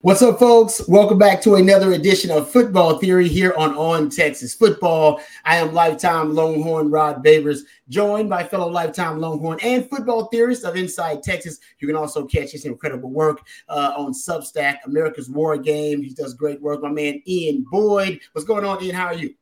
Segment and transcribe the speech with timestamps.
[0.00, 0.86] What's up, folks?
[0.86, 5.20] Welcome back to another edition of Football Theory here on On Texas Football.
[5.44, 10.76] I am lifetime Longhorn Rod Babers, joined by fellow lifetime Longhorn and football theorist of
[10.76, 11.58] Inside Texas.
[11.80, 16.00] You can also catch his incredible work uh, on Substack, America's War Game.
[16.00, 16.80] He does great work.
[16.80, 18.20] My man Ian Boyd.
[18.30, 18.94] What's going on, Ian?
[18.94, 19.34] How are you?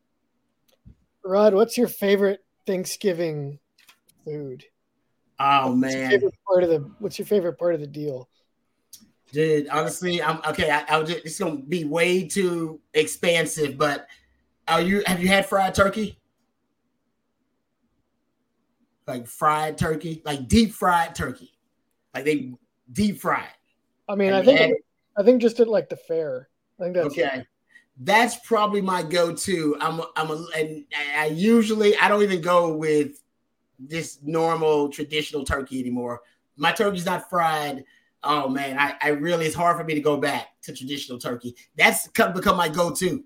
[1.22, 3.58] Rod, what's your favorite Thanksgiving
[4.24, 4.64] food?
[5.38, 8.30] Oh what's man, part of the what's your favorite part of the deal?
[9.32, 10.70] Dude, honestly, I'm okay.
[10.70, 14.06] I, I just, it's gonna be way too expansive, but
[14.68, 16.18] are you have you had fried turkey?
[19.06, 21.52] Like fried turkey, like deep fried turkey,
[22.14, 22.54] like they
[22.92, 23.48] deep fried.
[24.08, 24.78] I mean, I think
[25.16, 26.48] I think just at like the fair.
[26.78, 27.44] I think that's okay.
[27.98, 29.76] That's probably my go-to.
[29.80, 30.84] I'm I'm a, and
[31.16, 33.22] I usually I don't even go with
[33.78, 36.20] this normal traditional turkey anymore.
[36.56, 37.84] My turkey's not fried.
[38.26, 41.54] Oh man, I, I really it's hard for me to go back to traditional turkey.
[41.76, 43.24] That's come, become my go-to.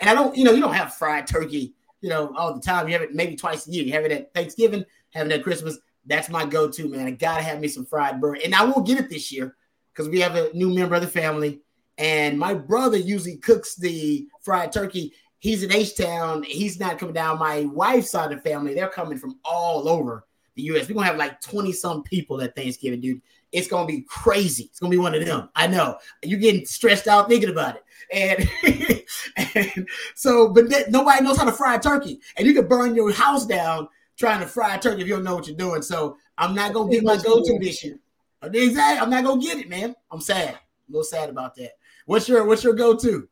[0.00, 2.88] And I don't, you know, you don't have fried turkey, you know, all the time.
[2.88, 3.84] You have it maybe twice a year.
[3.84, 5.78] You have it at Thanksgiving, having it at Christmas.
[6.04, 7.06] That's my go-to, man.
[7.06, 9.54] I gotta have me some fried bird, and I won't get it this year
[9.92, 11.60] because we have a new member of the family.
[11.98, 15.12] And my brother usually cooks the fried turkey.
[15.38, 16.42] He's in H Town.
[16.42, 17.38] He's not coming down.
[17.38, 20.88] My wife's side of the family, they're coming from all over the US.
[20.88, 23.22] We're gonna have like 20 some people at Thanksgiving, dude.
[23.52, 24.64] It's gonna be crazy.
[24.64, 25.48] It's gonna be one of them.
[25.54, 25.98] I know.
[26.22, 27.84] You're getting stressed out thinking about it.
[28.12, 29.04] And,
[29.54, 32.20] and so, but that, nobody knows how to fry a turkey.
[32.36, 35.24] And you can burn your house down trying to fry a turkey if you don't
[35.24, 35.82] know what you're doing.
[35.82, 37.98] So I'm not gonna get my go-to this year.
[38.42, 39.00] Exactly.
[39.00, 39.94] I'm not gonna get it, man.
[40.10, 40.54] I'm sad.
[40.54, 41.72] A little sad about that.
[42.06, 43.28] What's your what's your go-to?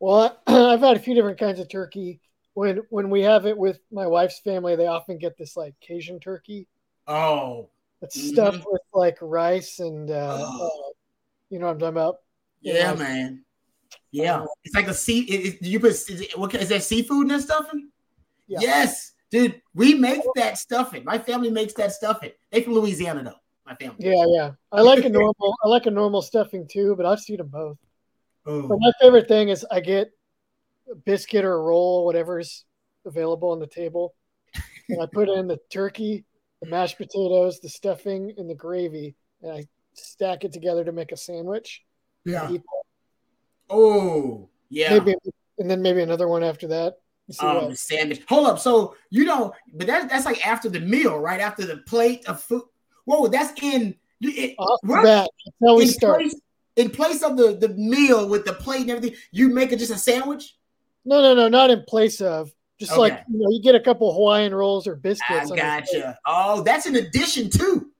[0.00, 2.20] Well, I've had a few different kinds of turkey.
[2.54, 6.20] When when we have it with my wife's family, they often get this like Cajun
[6.20, 6.68] turkey.
[7.06, 7.68] Oh,
[8.04, 8.32] It's Mhm.
[8.32, 10.66] stuffed with like rice and uh, Oh.
[10.66, 10.92] uh,
[11.50, 12.16] you know what I'm talking about.
[12.60, 13.44] yeah, man.
[14.10, 15.20] Yeah, it's like a sea.
[15.22, 17.90] It, it- you put is, it, what, is that seafood in that stuffing?
[18.46, 18.58] Yeah.
[18.60, 19.60] Yes, dude.
[19.74, 21.04] We make that stuffing.
[21.04, 22.30] My family makes that stuffing.
[22.50, 23.40] They from Louisiana though.
[23.66, 23.96] My family.
[23.98, 24.50] Yeah, yeah.
[24.70, 25.54] I like a normal.
[25.64, 27.78] I like a normal stuffing too, but I've seen them both.
[28.46, 28.68] Oh.
[28.68, 30.10] But my favorite thing is I get
[30.90, 32.64] a biscuit or a roll, whatever's
[33.06, 34.14] available on the table,
[34.88, 36.24] and I put in the turkey,
[36.64, 41.12] the mashed potatoes, the stuffing, and the gravy, and I stack it together to make
[41.12, 41.82] a sandwich.
[42.24, 42.50] Yeah.
[43.68, 44.98] Oh, yeah.
[44.98, 45.14] Maybe,
[45.58, 46.94] and then maybe another one after that.
[47.40, 48.22] Um, the sandwich.
[48.28, 48.58] Hold up.
[48.58, 51.40] So you know, but that's that's like after the meal, right?
[51.40, 52.64] After the plate of food.
[53.06, 53.94] Whoa, that's in.
[54.20, 55.04] It, what?
[55.04, 56.20] bat, that's how we in start.
[56.20, 56.34] place
[56.76, 59.18] in place of the the meal with the plate and everything.
[59.32, 60.54] You make it just a sandwich.
[61.06, 62.52] No, no, no, not in place of.
[62.78, 63.00] Just Okay.
[63.00, 65.48] like you know, you get a couple Hawaiian rolls or biscuits.
[65.48, 65.58] plate.
[65.60, 66.18] gotcha.
[66.26, 67.90] Oh, that's an addition too.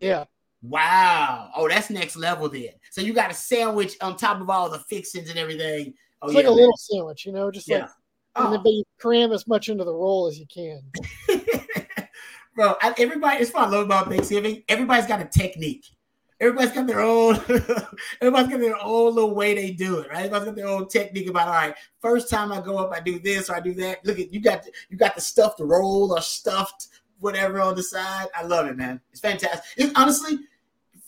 [0.00, 0.24] Yeah,
[0.62, 1.50] Wow.
[1.54, 2.70] Oh, that's next level then.
[2.90, 5.94] So you got a sandwich on top of all the fixings and everything.
[6.22, 6.38] Oh it's yeah.
[6.40, 7.82] like a little sandwich, you know, just Yeah.
[7.82, 7.90] like.
[8.36, 8.62] And then, Oh.
[8.64, 10.82] but you cram as much into the roll as you can.
[12.54, 14.62] Bro, I, everybody, it's what I love about Thanksgiving.
[14.68, 15.84] Everybody's got a technique.
[16.38, 17.34] Everybody's got their own,
[18.20, 20.26] everybody's got their own little way they do it, right?
[20.26, 23.18] Everybody's got their own technique about all right, first time I go up, I do
[23.18, 24.04] this or I do that.
[24.04, 26.88] Look at you got you got the stuffed roll or stuffed
[27.20, 28.26] whatever on the side.
[28.34, 29.00] I love it, man.
[29.12, 29.62] It's fantastic.
[29.76, 30.40] It, honestly,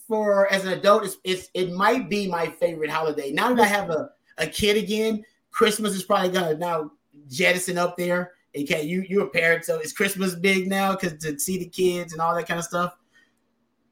[0.06, 3.30] for as an adult, it's, it's it might be my favorite holiday.
[3.30, 6.92] Now that I have a, a kid again, Christmas is probably gonna now
[7.28, 8.32] jettison up there.
[8.58, 12.12] Okay, you you're a parent, so is Christmas big now because to see the kids
[12.12, 12.96] and all that kind of stuff.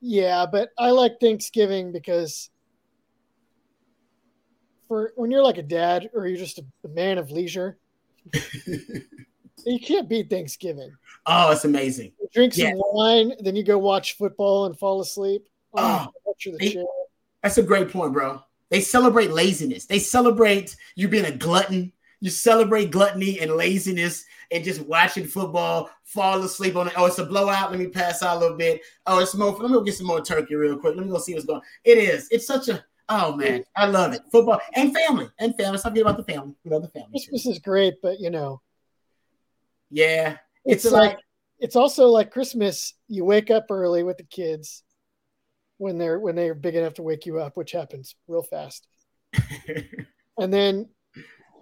[0.09, 2.49] Yeah, but I like Thanksgiving because
[4.87, 7.77] for when you're like a dad or you're just a, man of leisure,
[9.65, 10.93] you can't beat Thanksgiving.
[11.27, 12.13] Oh, it's amazing.
[12.21, 12.73] You drink some Yeah.
[12.77, 15.43] wine, then you go watch football and fall asleep.
[15.75, 16.87] Oh, the couch or the they-
[17.43, 18.41] That's a great point, bro.
[18.71, 19.87] They celebrate laziness.
[19.87, 21.93] They celebrate you being a glutton.
[22.21, 26.95] You celebrate gluttony and laziness and just watching football, fall asleep on it.
[26.97, 27.71] Oh, it's a blowout.
[27.71, 28.81] Let me pass out a little bit.
[29.07, 29.51] Oh, it's more.
[29.53, 30.97] Let me go get some more turkey real quick.
[30.97, 31.61] Let me go see what's going.
[31.85, 32.29] It is.
[32.31, 32.85] It's such a.
[33.09, 34.23] Oh man, I love it.
[34.33, 35.79] Football and family and family.
[35.79, 36.55] Forget about the family.
[36.65, 37.11] We love the family.
[37.13, 38.61] Christmas is great, but you know,
[39.91, 41.19] Yeah, it's, It's like like-
[41.59, 42.95] it's also like Christmas.
[43.09, 44.83] You wake up early with the kids
[45.79, 48.87] when they're when they're big enough to wake you up, which happens real fast.
[50.39, 50.89] and then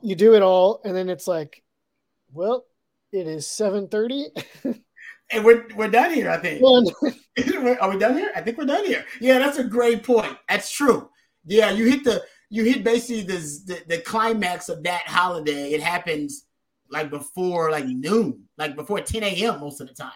[0.04, 1.62] you do it all and then it's like
[2.32, 2.64] well
[3.12, 4.80] it is 7.30
[5.30, 6.30] and we're we're done here.
[6.30, 6.62] I think.
[7.80, 8.30] Are we done here?
[8.34, 9.04] I think we're done here.
[9.20, 10.36] Yeah, that's a great point.
[10.48, 11.10] That's true.
[11.44, 15.72] Yeah, you hit the you hit basically the the, the climax of that holiday.
[15.72, 16.46] It happens
[16.90, 19.60] like before like noon, like before 10 a.m.
[19.60, 20.12] most of the time.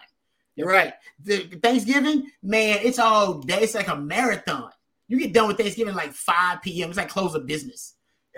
[0.55, 0.93] You're right.
[1.23, 3.61] The Thanksgiving, man, it's all day.
[3.61, 4.71] It's like a marathon.
[5.07, 6.89] You get done with Thanksgiving like 5 p.m.
[6.89, 7.95] It's like close of business.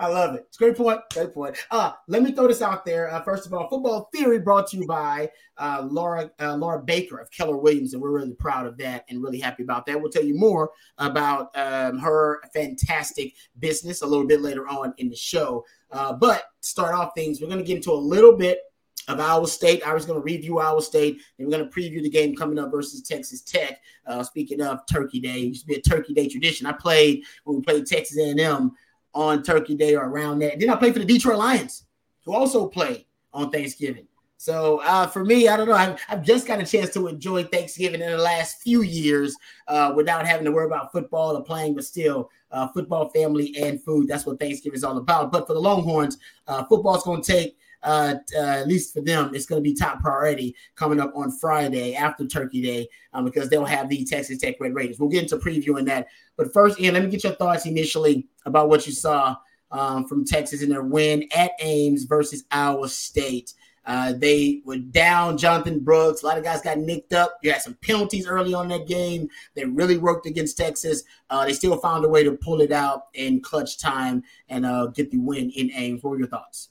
[0.00, 0.46] I love it.
[0.48, 0.98] It's great point.
[1.12, 1.58] Great point.
[1.70, 3.12] Uh, let me throw this out there.
[3.12, 7.18] Uh, first of all, football theory brought to you by uh, Laura uh, Laura Baker
[7.18, 10.00] of Keller Williams, and we're really proud of that and really happy about that.
[10.00, 15.10] We'll tell you more about um, her fantastic business a little bit later on in
[15.10, 15.66] the show.
[15.90, 18.60] Uh, but start off things, we're going to get into a little bit
[19.06, 19.86] of Iowa State.
[19.86, 22.58] I was going to review Iowa State, and we're going to preview the game coming
[22.58, 23.82] up versus Texas Tech.
[24.06, 26.66] Uh, speaking of Turkey Day, it used to be a Turkey Day tradition.
[26.66, 28.72] I played when we played Texas A&M
[29.14, 30.58] on Turkey Day or around that.
[30.58, 31.84] Then I played for the Detroit Lions,
[32.24, 34.06] who also played on Thanksgiving.
[34.40, 35.74] So uh, for me, I don't know.
[35.74, 39.36] I've, I've, just got a chance to enjoy Thanksgiving in the last few years
[39.68, 43.82] uh, without having to worry about football or playing, but still, uh, football, family, and
[43.82, 44.08] food.
[44.08, 45.30] That's what Thanksgiving is all about.
[45.30, 46.16] But for the Longhorns,
[46.48, 49.68] uh, football is going to take uh, uh, at least for them, it's going to
[49.68, 54.04] be top priority coming up on Friday after Turkey Day um, because they'll have the
[54.04, 54.98] Texas Tech Red Raiders.
[54.98, 56.08] We'll get into previewing that.
[56.36, 59.36] But first, Ian, let me get your thoughts initially about what you saw
[59.70, 63.54] um, from Texas in their win at Ames versus Iowa State.
[63.86, 66.22] Uh, they were down Jonathan Brooks.
[66.22, 67.38] A lot of guys got nicked up.
[67.42, 69.28] You had some penalties early on that game.
[69.54, 71.02] They really worked against Texas.
[71.30, 74.88] Uh, they still found a way to pull it out in clutch time and uh,
[74.88, 76.02] get the win in Ames.
[76.02, 76.68] What were your thoughts?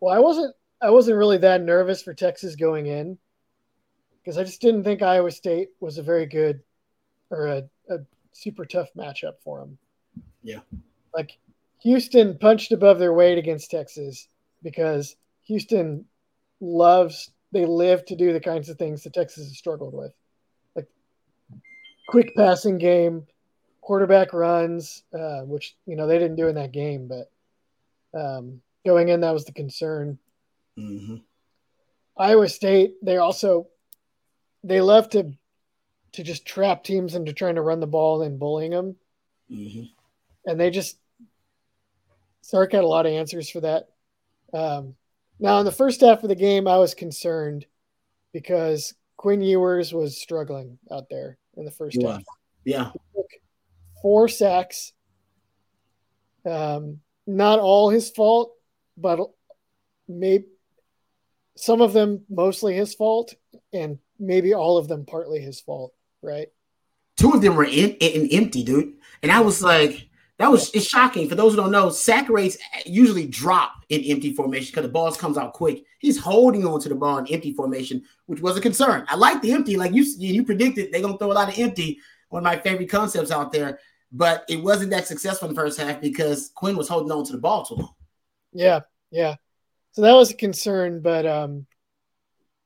[0.00, 3.18] Well, I wasn't I wasn't really that nervous for Texas going in
[4.22, 6.60] because I just didn't think Iowa State was a very good
[7.30, 7.98] or a, a
[8.32, 9.78] super tough matchup for them.
[10.42, 10.60] Yeah.
[11.14, 11.38] Like
[11.82, 14.28] Houston punched above their weight against Texas
[14.62, 16.04] because Houston
[16.60, 20.12] loves they live to do the kinds of things that Texas has struggled with.
[20.74, 20.88] Like
[22.08, 23.26] quick passing game,
[23.80, 27.30] quarterback runs, uh, which you know they didn't do in that game, but
[28.18, 30.18] um, going in, that was the concern.
[30.78, 31.16] Mm-hmm.
[32.16, 33.66] Iowa State, they also
[34.64, 35.32] they love to
[36.12, 38.96] to just trap teams into trying to run the ball and bullying them,
[39.50, 39.82] mm-hmm.
[40.50, 40.96] and they just
[42.40, 43.88] Sark had a lot of answers for that.
[44.54, 44.94] Um,
[45.38, 47.66] now, in the first half of the game, I was concerned
[48.32, 52.12] because Quinn Ewers was struggling out there in the first yeah.
[52.12, 52.22] half.
[52.64, 52.90] Yeah,
[54.00, 54.92] four sacks.
[56.44, 58.55] Um, not all his fault,
[58.96, 59.20] but
[60.08, 60.46] maybe
[61.56, 63.34] some of them mostly his fault,
[63.72, 66.48] and maybe all of them partly his fault, right?
[67.16, 70.08] Two of them were in, in empty, dude, and I was like,
[70.38, 71.28] that was it's shocking.
[71.28, 75.10] For those who don't know, sack rates usually drop in empty formation because the ball
[75.12, 75.84] comes out quick.
[75.98, 79.06] He's holding on to the ball in empty formation, which was a concern.
[79.08, 82.00] I like the empty, like you you predicted they're gonna throw a lot of empty.
[82.28, 83.78] One of my favorite concepts out there,
[84.12, 87.32] but it wasn't that successful in the first half because Quinn was holding on to
[87.32, 87.94] the ball too long.
[88.56, 88.80] Yeah,
[89.10, 89.36] yeah.
[89.92, 91.66] So that was a concern, but um,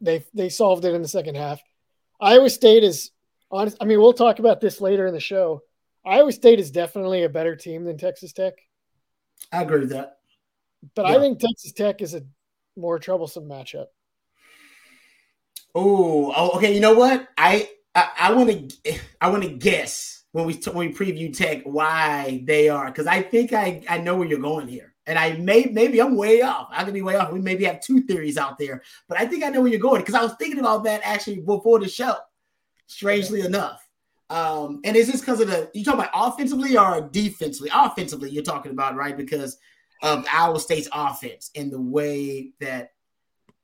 [0.01, 1.61] they they solved it in the second half.
[2.21, 3.11] Iowa State is
[3.51, 3.77] honest.
[3.81, 5.63] I mean, we'll talk about this later in the show.
[6.05, 8.55] Iowa State is definitely a better team than Texas Tech.
[9.53, 10.19] I agree with that.
[10.95, 11.17] But yeah.
[11.17, 12.23] I think Texas Tech is a
[12.77, 13.87] more troublesome matchup.
[15.75, 16.73] Oh, okay.
[16.73, 17.29] You know what?
[17.37, 18.51] I I want
[18.85, 23.07] to I want to guess when we when we preview Tech why they are because
[23.07, 26.41] I think I I know where you're going here and I may maybe I'm way
[26.41, 26.69] off.
[26.71, 27.33] I could be way off.
[27.33, 30.01] We maybe have two theories out there, but I think I know where you're going
[30.01, 32.15] because I was thinking about that actually before the show.
[32.87, 33.87] Strangely enough,
[34.31, 37.71] um, and is this because of the you talking about offensively or defensively?
[37.75, 39.59] Offensively, you're talking about right because
[40.02, 42.93] of Iowa State's offense and the way that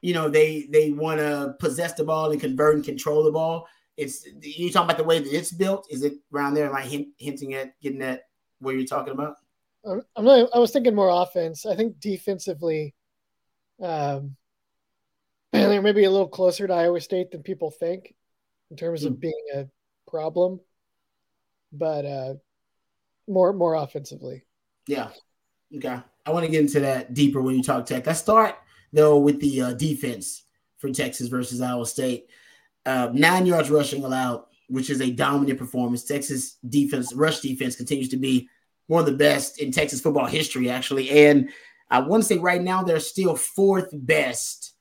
[0.03, 3.69] you know they they want to possess the ball and convert and control the ball.
[3.97, 5.87] It's you talking about the way that it's built.
[5.91, 6.69] Is it around there?
[6.69, 8.23] Am I hint, hinting at getting that
[8.59, 9.37] where you're talking about?
[9.87, 10.49] I'm not.
[10.55, 11.65] I was thinking more offense.
[11.65, 12.95] I think defensively,
[13.81, 14.37] um,
[15.53, 18.15] they're maybe a little closer to Iowa State than people think
[18.71, 19.21] in terms of hmm.
[19.21, 19.67] being a
[20.09, 20.61] problem,
[21.73, 22.35] but uh,
[23.29, 24.45] more more offensively.
[24.87, 25.11] Yeah.
[25.75, 25.99] Okay.
[26.25, 28.09] I want to get into that deeper when you talk Tech.
[28.09, 28.57] I start
[28.93, 30.45] though with the uh, defense
[30.79, 32.27] for Texas versus Iowa State.
[32.85, 36.05] Uh, nine yards rushing allowed, which is a dominant performance.
[36.05, 38.49] Texas defense, rush defense, continues to be
[38.87, 41.11] one of the best in Texas football history, actually.
[41.11, 41.51] And
[41.91, 44.75] I want to say right now they're still fourth best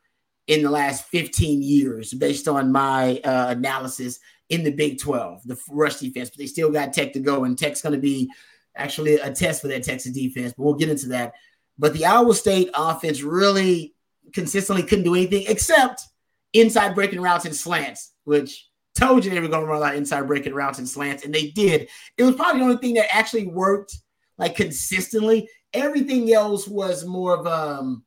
[0.47, 4.19] in the last 15 years, based on my uh, analysis
[4.49, 6.29] in the Big 12, the rush defense.
[6.29, 8.29] But they still got Tech to go, and Tech's going to be
[8.75, 10.53] actually a test for that Texas defense.
[10.55, 11.33] But we'll get into that.
[11.77, 13.95] But the Iowa State offense really
[14.33, 16.03] consistently couldn't do anything except
[16.53, 19.93] inside breaking routes and slants, which Told you they were going to run a lot
[19.93, 21.89] of inside breaking routes and slants, and they did.
[22.17, 23.97] It was probably the only thing that actually worked
[24.37, 25.49] like consistently.
[25.73, 28.03] Everything else was more of um,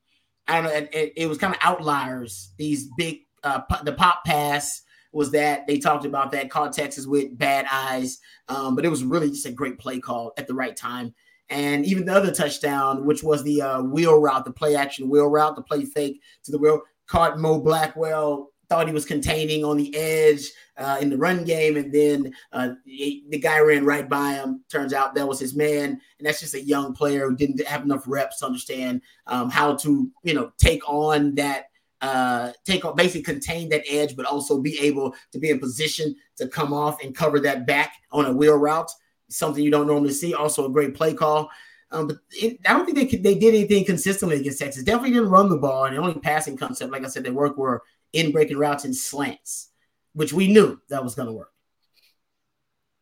[0.47, 0.89] I don't know.
[0.93, 2.53] It, it was kind of outliers.
[2.57, 7.37] These big uh, the pop pass, was that they talked about that, caught Texas with
[7.37, 8.19] bad eyes.
[8.49, 11.15] Um, but it was really just a great play call at the right time.
[11.51, 15.29] And even the other touchdown, which was the uh, wheel route, the play action wheel
[15.29, 19.77] route, the play fake to the wheel, caught Mo Blackwell, thought he was containing on
[19.77, 21.77] the edge uh, in the run game.
[21.77, 24.63] And then uh, the guy ran right by him.
[24.69, 26.01] Turns out that was his man.
[26.19, 29.77] And that's just a young player who didn't have enough reps to understand um, how
[29.77, 31.67] to, you know, take on that
[32.01, 36.15] uh, take off, basically contain that edge, but also be able to be in position
[36.37, 38.91] to come off and cover that back on a wheel route.
[39.29, 40.33] Something you don't normally see.
[40.33, 41.51] Also, a great play call.
[41.91, 44.85] Um, but it, I don't think they could, they did anything consistently against Texas.
[44.85, 47.57] Definitely didn't run the ball, and the only passing concept, like I said, they work
[47.57, 49.71] were in breaking routes and slants,
[50.13, 51.53] which we knew that was going to work.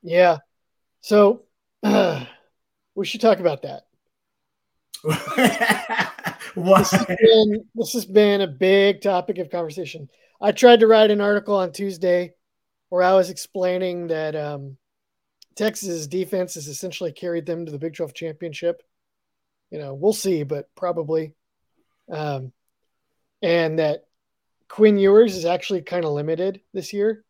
[0.02, 0.38] Yeah.
[1.00, 1.42] So
[1.82, 2.24] uh,
[2.94, 3.82] we should talk about that.
[6.56, 10.08] This has, been, this has been a big topic of conversation.
[10.40, 12.32] I tried to write an article on Tuesday
[12.88, 14.78] where I was explaining that um,
[15.56, 18.82] Texas defense has essentially carried them to the Big 12 championship.
[19.70, 21.32] You know, we'll see, but probably.
[22.10, 22.52] Um,
[23.42, 24.04] and that
[24.68, 27.24] Quinn Ewers is actually kind of limited this year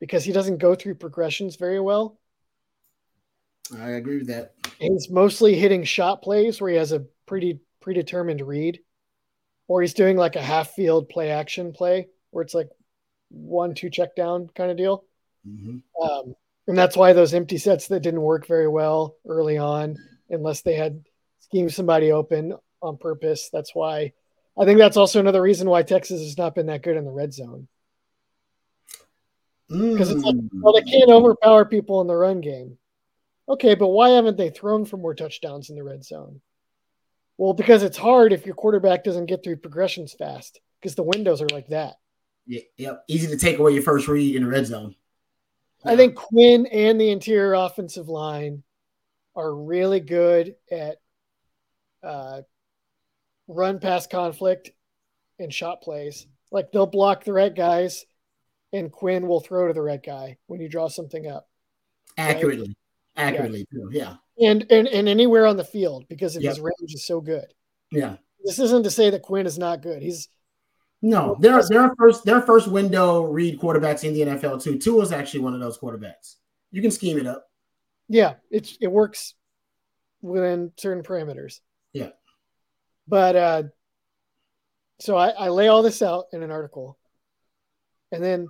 [0.00, 2.18] because he doesn't go through progressions very well.
[3.78, 4.54] I agree with that.
[4.78, 8.80] He's mostly hitting shot plays where he has a pretty predetermined read,
[9.66, 12.68] or he's doing like a half field play action play where it's like
[13.30, 15.04] one two check down kind of deal.
[15.48, 15.78] Mm-hmm.
[16.02, 16.34] Um,
[16.66, 19.96] and that's why those empty sets that didn't work very well early on,
[20.30, 21.04] unless they had
[21.40, 23.50] schemed somebody open on purpose.
[23.52, 24.12] That's why
[24.56, 27.10] I think that's also another reason why Texas has not been that good in the
[27.10, 27.68] red zone.
[29.68, 30.16] Because mm.
[30.16, 32.78] it's like, well, they can't overpower people in the run game.
[33.48, 36.40] Okay, but why haven't they thrown for more touchdowns in the red zone?
[37.36, 41.42] Well, because it's hard if your quarterback doesn't get through progressions fast because the windows
[41.42, 41.96] are like that.
[42.46, 43.04] Yeah, yep.
[43.08, 44.94] Easy to take away your first read in the red zone.
[45.84, 45.92] Yeah.
[45.92, 48.62] I think Quinn and the interior offensive line
[49.36, 50.98] are really good at
[52.02, 52.42] uh,
[53.48, 54.70] run pass conflict
[55.38, 56.26] and shot plays.
[56.50, 58.04] Like they'll block the right guys,
[58.72, 61.48] and Quinn will throw to the right guy when you draw something up.
[62.16, 62.76] Accurately,
[63.16, 63.24] right?
[63.26, 63.88] accurately, yeah.
[63.90, 66.50] yeah and and, and anywhere on the field because yep.
[66.50, 67.46] his range is so good.
[67.90, 68.16] Yeah.
[68.44, 70.02] This isn't to say that Quinn is not good.
[70.02, 70.28] He's
[71.04, 74.78] no, they're their first their first window read quarterbacks in the NFL too.
[74.78, 76.36] Tua is actually one of those quarterbacks.
[76.70, 77.46] You can scheme it up.
[78.08, 79.34] Yeah, it's it works
[80.22, 81.60] within certain parameters.
[81.92, 82.08] Yeah.
[83.06, 83.62] But uh
[84.98, 86.96] so I, I lay all this out in an article.
[88.10, 88.48] And then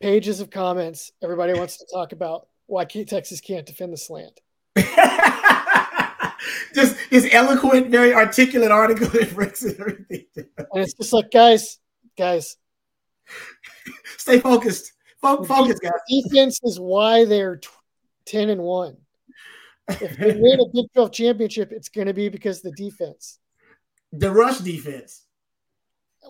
[0.00, 1.12] pages of comments.
[1.22, 4.38] Everybody wants to talk about why Texas can't defend the slant.
[6.74, 10.26] just his eloquent, very articulate article that breaks everything.
[10.36, 11.78] And it's just like, guys,
[12.16, 12.56] guys,
[14.16, 14.92] stay focused.
[15.20, 15.92] focus, guys.
[16.08, 17.68] Defense is why they're t-
[18.24, 18.96] ten and one.
[19.88, 23.38] If they win a Big 12 championship, it's going to be because the defense,
[24.12, 25.24] the rush defense.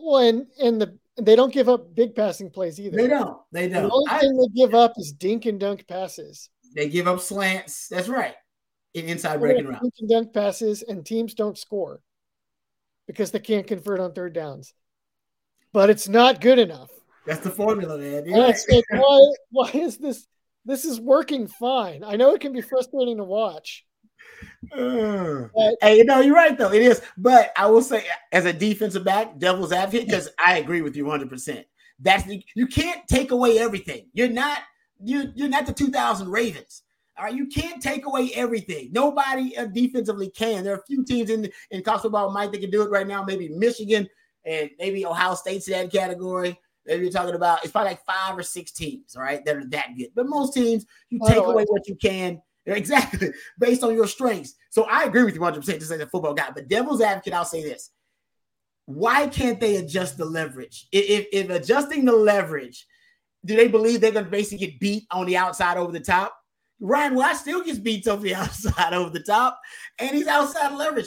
[0.01, 2.97] Well, and and the they don't give up big passing plays either.
[2.97, 3.39] They don't.
[3.51, 3.85] They don't.
[3.85, 6.49] The only I, thing they give up is dink and dunk passes.
[6.75, 7.89] They give up slants.
[7.89, 8.35] That's right.
[8.99, 9.83] In inside breaking route.
[10.01, 12.01] And dunk passes, and teams don't score
[13.07, 14.75] because they can't convert on third downs.
[15.73, 16.91] But it's not good enough.
[17.27, 18.25] That's the formula, man.
[18.27, 18.37] Yeah.
[18.39, 20.27] Like, why, why is this?
[20.65, 22.03] This is working fine.
[22.05, 23.85] I know it can be frustrating to watch.
[24.73, 26.73] Uh, but, hey, no, you're right though.
[26.73, 30.83] It is, but I will say, as a defensive back, devil's advocate, because I agree
[30.83, 31.29] with you 100.
[31.29, 31.67] percent
[32.01, 32.25] That's
[32.55, 34.09] you can't take away everything.
[34.13, 34.59] You're not
[35.03, 36.83] you you're not the 2000 Ravens.
[37.19, 38.91] All right, you can't take away everything.
[38.93, 40.65] Nobody uh, defensively can.
[40.65, 43.07] There are a few teams in in college football might they can do it right
[43.07, 43.25] now.
[43.25, 44.09] Maybe Michigan
[44.45, 46.59] and maybe Ohio State's in that category.
[46.87, 49.67] Maybe you're talking about it's probably like five or six teams, all right, that are
[49.67, 50.09] that good.
[50.15, 52.41] But most teams, you take away what you can.
[52.67, 54.53] Exactly, based on your strengths.
[54.69, 56.51] So I agree with you 100% just as a football guy.
[56.55, 57.93] But devil's advocate, I'll say this.
[58.85, 60.87] Why can't they adjust the leverage?
[60.93, 62.87] If, if adjusting the leverage
[63.45, 66.38] do they believe they're going to basically get beat on the outside over the top?
[66.81, 69.61] Ryan White still gets beat over the outside over the top,
[69.99, 71.07] and he's outside leverage.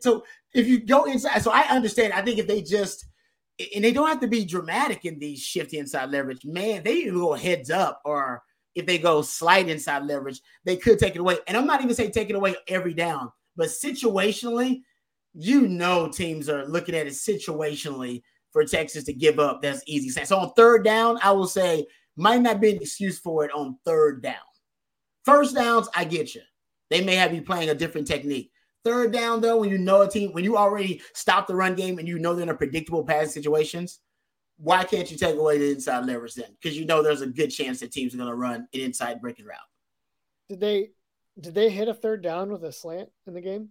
[0.00, 2.12] So if you go inside, so I understand.
[2.12, 3.06] I think if they just
[3.74, 7.14] and they don't have to be dramatic in these shift inside leverage, man, they even
[7.14, 8.42] go heads up or
[8.74, 11.38] if they go slight inside leverage, they could take it away.
[11.46, 14.80] And I'm not even saying take it away every down, but situationally,
[15.34, 20.08] you know, teams are looking at it situationally for Texas to give up, that's easy.
[20.24, 23.76] So on third down, I will say might not be an excuse for it on
[23.84, 24.34] third down.
[25.24, 26.42] First downs, I get you.
[26.90, 28.50] They may have you playing a different technique.
[28.84, 31.98] Third down, though, when you know a team, when you already stop the run game
[31.98, 34.00] and you know they're in a predictable passing situations,
[34.58, 36.54] why can't you take away the inside leverage then?
[36.60, 39.20] Because you know there's a good chance that teams are going to run an inside
[39.20, 39.58] breaking route.
[40.48, 40.90] Did they
[41.40, 43.70] did they hit a third down with a slant in the game?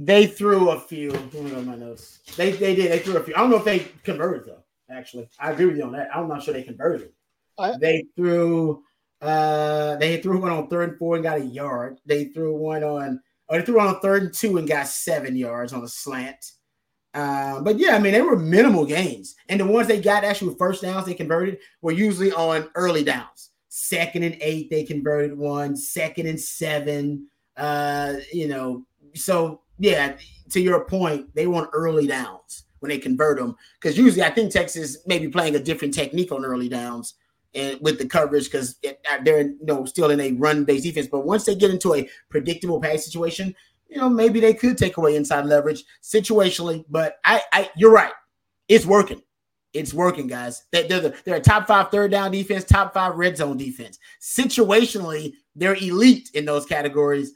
[0.00, 1.10] They threw a few.
[1.10, 2.20] Me go my notes.
[2.36, 2.92] They they did.
[2.92, 3.34] They threw a few.
[3.34, 4.62] I don't know if they converted though.
[4.90, 6.08] Actually, I agree with you on that.
[6.14, 7.12] I'm not sure they converted.
[7.58, 8.84] I, they threw.
[9.20, 11.98] Uh, they threw one on third and four and got a yard.
[12.06, 13.20] They threw one on.
[13.48, 16.52] Oh, they threw on a third and two and got seven yards on a slant.
[17.14, 19.34] Uh, but yeah, I mean, they were minimal gains.
[19.48, 23.50] And the ones they got actually first downs they converted were usually on early downs.
[23.68, 27.26] Second and eight, they converted one, second and seven.
[27.56, 28.84] Uh, you know,
[29.14, 30.16] so yeah,
[30.50, 33.56] to your point, they want early downs when they convert them.
[33.80, 37.14] Because usually I think Texas may be playing a different technique on early downs
[37.54, 41.08] and with the coverage because uh, they're you know still in a run-based defense.
[41.10, 43.54] But once they get into a predictable pass situation,
[43.88, 46.84] you know, maybe they could take away inside leverage situationally.
[46.88, 48.12] But I, I you're right.
[48.68, 49.22] It's working.
[49.74, 50.64] It's working, guys.
[50.72, 53.98] They're, they're, they're a top five third down defense, top five red zone defense.
[54.20, 57.32] Situationally, they're elite in those categories.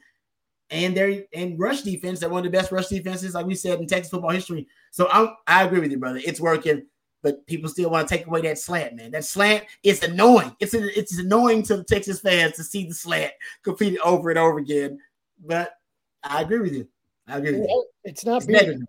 [0.69, 2.19] And they're in rush defense.
[2.19, 4.67] They're one of the best rush defenses, like we said, in Texas football history.
[4.91, 6.19] So I'm, I agree with you, brother.
[6.25, 6.87] It's working,
[7.23, 9.11] but people still want to take away that slant, man.
[9.11, 10.55] That slant is annoying.
[10.59, 13.31] It's a, it's annoying to the Texas fans to see the slant
[13.63, 14.99] completed over and over again.
[15.43, 15.73] But
[16.21, 16.87] I agree with you.
[17.25, 17.85] I agree with you.
[18.03, 18.83] It's not it's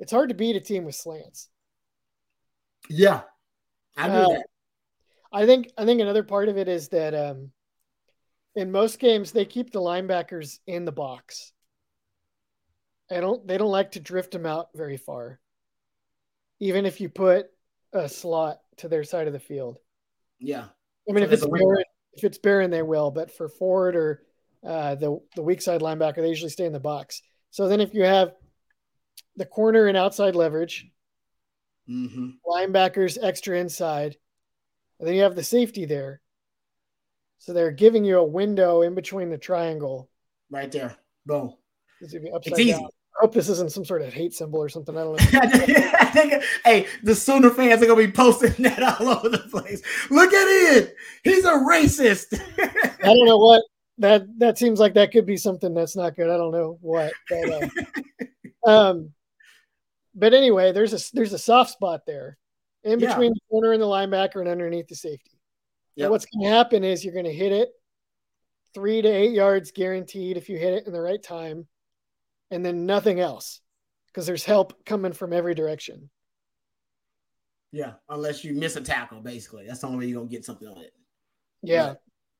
[0.00, 1.48] It's hard to beat a team with slants.
[2.90, 3.22] Yeah,
[3.96, 4.36] I agree.
[4.36, 4.40] Uh,
[5.30, 7.52] I think I think another part of it is that um,
[8.56, 11.52] in most games they keep the linebackers in the box.
[13.10, 13.46] I don't.
[13.46, 15.40] They don't like to drift them out very far.
[16.60, 17.46] Even if you put
[17.92, 19.78] a slot to their side of the field.
[20.38, 20.64] Yeah.
[21.08, 21.84] I mean, so if it's Barron,
[22.14, 23.10] if it's Barron, they will.
[23.10, 24.22] But for Ford or
[24.66, 27.22] uh, the the weak side linebacker, they usually stay in the box.
[27.50, 28.32] So then if you have
[29.36, 30.86] the corner and outside leverage,
[31.88, 32.30] mm-hmm.
[32.46, 34.16] linebackers extra inside,
[34.98, 36.20] and then you have the safety there.
[37.38, 40.10] So they're giving you a window in between the triangle.
[40.50, 40.96] Right there.
[41.24, 41.54] Boom.
[42.00, 42.72] It's, it's easy.
[42.72, 42.88] Down.
[43.18, 44.96] I hope this isn't some sort of hate symbol or something.
[44.96, 45.40] I don't know.
[45.40, 49.82] I think, hey, the Sooner fans are gonna be posting that all over the place.
[50.10, 50.94] Look at it.
[51.24, 52.40] He's a racist.
[52.58, 53.62] I don't know what
[53.98, 56.30] that that seems like that could be something that's not good.
[56.30, 57.12] I don't know what.
[57.28, 57.70] But,
[58.64, 59.10] uh, um,
[60.14, 62.38] but anyway, there's a there's a soft spot there
[62.84, 63.34] in between yeah.
[63.34, 65.32] the corner and the linebacker and underneath the safety.
[65.96, 66.10] Yep.
[66.10, 67.70] what's going to happen is you're going to hit it
[68.72, 71.66] three to eight yards guaranteed if you hit it in the right time,
[72.50, 73.60] and then nothing else
[74.06, 76.10] because there's help coming from every direction.
[77.70, 80.68] Yeah, unless you miss a tackle, basically, that's the only way you're gonna get something
[80.68, 80.92] on it.
[81.62, 81.94] Yeah,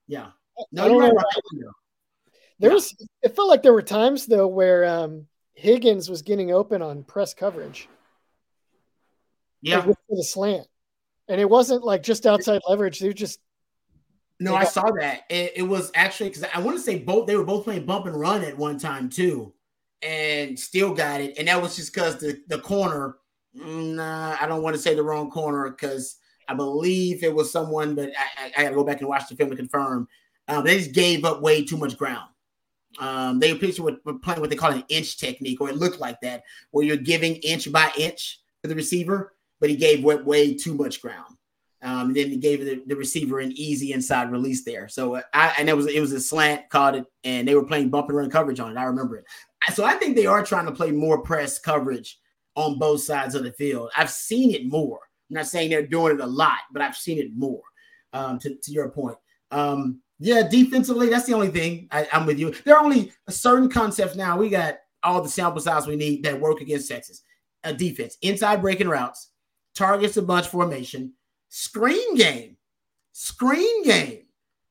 [0.07, 0.29] yeah.
[0.73, 1.73] No, I don't know.
[2.59, 2.95] There was.
[3.23, 7.35] It felt like there were times though where um, Higgins was getting open on press
[7.35, 7.89] coverage.
[9.61, 10.67] Yeah, with the slant,
[11.29, 12.99] and it wasn't like just outside leverage.
[12.99, 13.41] They were just.
[14.41, 15.25] No, I saw that.
[15.29, 17.27] It, it was actually because I want to say both.
[17.27, 19.53] They were both playing bump and run at one time too,
[20.03, 21.39] and still got it.
[21.39, 23.17] And that was just because the the corner.
[23.55, 26.17] Nah, I don't want to say the wrong corner because
[26.49, 29.35] I believe it was someone, but I, I, got to go back and watch the
[29.35, 30.07] film to confirm
[30.49, 32.29] um, they just gave up way too much ground.
[32.99, 36.21] Um, they were, were playing what they call an inch technique, or it looked like
[36.23, 40.55] that, where you're giving inch by inch to the receiver, but he gave way, way
[40.55, 41.35] too much ground.
[41.81, 44.89] Um, and then he gave the, the, receiver an easy inside release there.
[44.89, 47.65] So uh, I and it was it was a slant, caught it, and they were
[47.65, 48.81] playing bump and run coverage on it.
[48.81, 49.27] I remember it.
[49.75, 52.19] So I think they are trying to play more press coverage
[52.55, 53.91] on both sides of the field.
[53.97, 55.01] I've seen it more.
[55.31, 57.63] I'm not saying they're doing it a lot, but I've seen it more.
[58.15, 59.19] Um, to, to your point.
[59.51, 62.55] Um, yeah, defensively, that's the only thing I, am with you.
[62.65, 64.37] There are only a certain concepts now.
[64.39, 67.23] We got all the sample size we need that work against Texas.
[67.65, 69.31] A defense, inside breaking routes,
[69.75, 71.13] targets a bunch formation,
[71.51, 72.57] screen game,
[73.13, 74.23] screen game,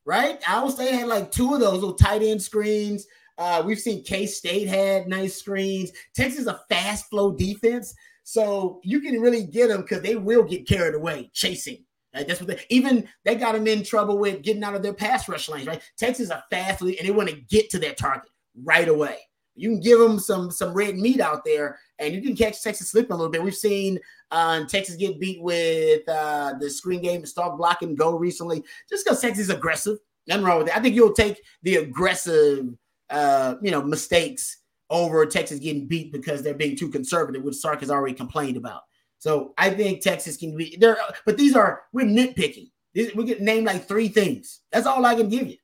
[0.03, 0.39] right?
[0.47, 3.05] Iowa State had like two of those little tight end screens.
[3.37, 5.91] Uh, we've seen K State had nice screens.
[6.15, 10.43] Texas is a fast flow defense, so you can really get them because they will
[10.43, 11.83] get carried away chasing
[12.25, 15.27] that's what they even they got them in trouble with getting out of their pass
[15.27, 15.81] rush lanes, right?
[15.97, 18.29] Texas are fast and they want to get to their target
[18.63, 19.17] right away.
[19.55, 22.91] You can give them some some red meat out there, and you can catch Texas
[22.91, 23.41] slipping a little bit.
[23.41, 27.97] We've seen uh, Texas get beat with uh, the screen game, the stalk block and
[27.97, 29.97] go recently, just because Texas is aggressive.
[30.27, 30.77] Nothing wrong with it.
[30.77, 32.67] I think you'll take the aggressive,
[33.09, 34.57] uh, you know, mistakes
[34.89, 38.83] over Texas getting beat because they're being too conservative, which Sark has already complained about.
[39.19, 42.69] So I think Texas can be there, but these are we're nitpicking.
[42.93, 44.61] We get named like three things.
[44.71, 45.57] That's all I can give you.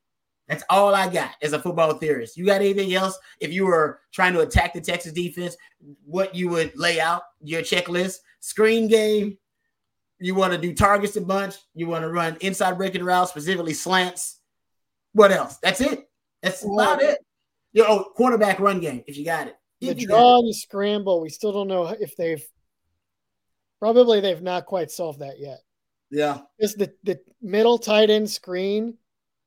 [0.46, 2.36] That's all I got as a football theorist.
[2.36, 3.18] You got anything else?
[3.40, 5.56] If you were trying to attack the Texas defense,
[6.04, 9.38] what you would lay out your checklist: screen game,
[10.18, 11.56] You want to do targets a bunch.
[11.74, 14.40] You want to run inside breaking routes, specifically slants.
[15.12, 15.58] What else?
[15.58, 16.08] That's it.
[16.42, 17.23] That's about it.
[17.74, 19.56] Know, oh, quarterback run game if you got it.
[19.80, 22.44] If the draw and the scramble, we still don't know if they've
[23.80, 25.58] probably they've not quite solved that yet.
[26.10, 26.38] Yeah.
[26.58, 28.96] is the, the middle tight end screen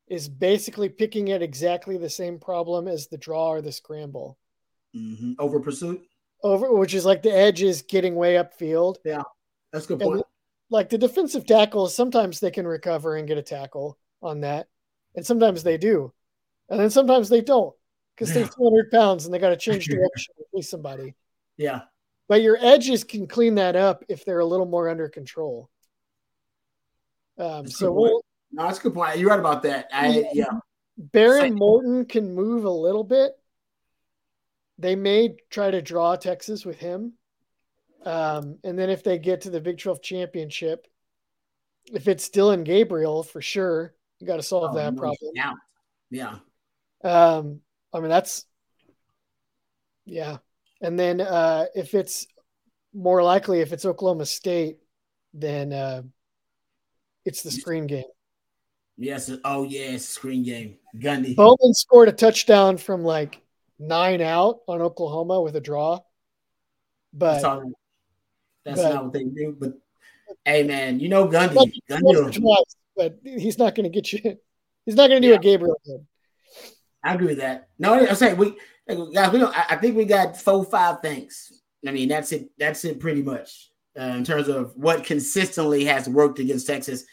[0.08, 4.38] is basically picking at exactly the same problem as the draw or the scramble.
[4.96, 5.34] Mm-hmm.
[5.40, 6.02] Over pursuit?
[6.44, 8.98] Over, which is like the edge is getting way upfield.
[9.04, 9.24] Yeah,
[9.72, 10.16] that's good point.
[10.16, 10.24] And
[10.70, 14.68] like the defensive tackles, sometimes they can recover and get a tackle on that,
[15.16, 16.14] and sometimes they do,
[16.70, 17.74] and then sometimes they don't
[18.18, 18.44] because yeah.
[18.44, 21.16] they're 200 pounds and they got to change direction to please somebody.
[21.58, 21.82] Yeah,
[22.28, 25.70] but your edges can clean that up if they're a little more under control.
[27.38, 29.18] Um, so we'll, no, that's a good point.
[29.18, 29.88] You're right about that.
[29.94, 30.46] I yeah.
[31.14, 33.34] Behren Morton can move a little bit.
[34.80, 37.14] They may try to draw Texas with him.
[38.04, 40.88] Um, and then if they get to the Big 12 championship,
[41.94, 45.32] if it's still in Gabriel for sure, you got to solve oh, that problem.
[45.36, 45.54] Yeah.
[46.10, 46.38] Yeah.
[47.04, 47.62] Um,
[47.94, 48.46] I mean, that's,
[50.06, 50.38] yeah.
[50.82, 52.28] And then uh, if it's
[52.94, 54.78] more likely, if it's Oklahoma State,
[55.34, 56.04] then uh,
[57.26, 58.06] it's the screen game.
[58.98, 59.32] Yes.
[59.44, 59.98] Oh, yeah.
[59.98, 60.78] Screen game.
[60.96, 61.36] Gundy.
[61.36, 63.42] Bowman scored a touchdown from like
[63.80, 66.00] nine out on Oklahoma with a draw.
[67.14, 67.66] But that's,
[68.66, 69.56] that's but, not what they do.
[69.60, 69.74] But
[70.46, 71.72] hey, man, you know Gundy.
[71.90, 72.64] Gundy
[72.96, 74.38] but he's not going to get you.
[74.86, 75.38] He's not going to do yeah.
[75.38, 76.08] a Gabriel did.
[77.08, 77.70] I agree with that.
[77.80, 79.32] No, I say we guys.
[79.32, 79.56] We don't.
[79.56, 81.62] I think we got four, five things.
[81.88, 82.50] I mean, that's it.
[82.58, 87.06] That's it, pretty much uh, in terms of what consistently has worked against Texas.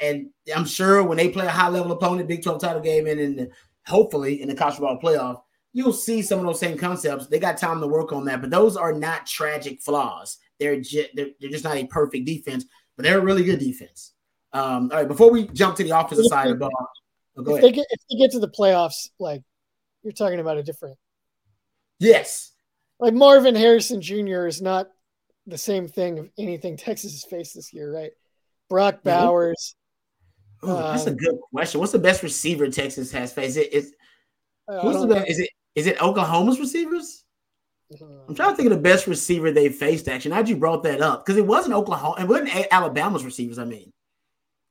[0.00, 3.18] And I'm sure when they play a high level opponent, Big 12 title game, and
[3.18, 3.50] in the,
[3.86, 7.26] hopefully in the college football playoff, you'll see some of those same concepts.
[7.26, 10.38] They got time to work on that, but those are not tragic flaws.
[10.60, 12.64] They're just, they're, they're just not a perfect defense,
[12.96, 14.12] but they're a really good defense.
[14.52, 16.88] Um, all right, before we jump to the offensive side of the ball,
[17.36, 19.42] oh, if, they get, if they get to the playoffs, like
[20.02, 20.98] you're talking about a different.
[21.98, 22.52] Yes.
[22.98, 24.46] Like Marvin Harrison Jr.
[24.46, 24.88] is not
[25.46, 28.12] the same thing of anything Texas has faced this year, right?
[28.68, 29.74] Brock Bowers.
[30.64, 31.80] Ooh, that's um, a good question.
[31.80, 33.50] What's the best receiver Texas has faced?
[33.50, 33.94] Is it, is,
[34.80, 35.28] who's the best?
[35.28, 37.24] Is it is it Oklahoma's receivers?
[37.92, 40.08] Uh, I'm trying to think of the best receiver they faced.
[40.08, 43.58] Actually, now you brought that up because it wasn't Oklahoma, it wasn't Alabama's receivers.
[43.58, 43.92] I mean,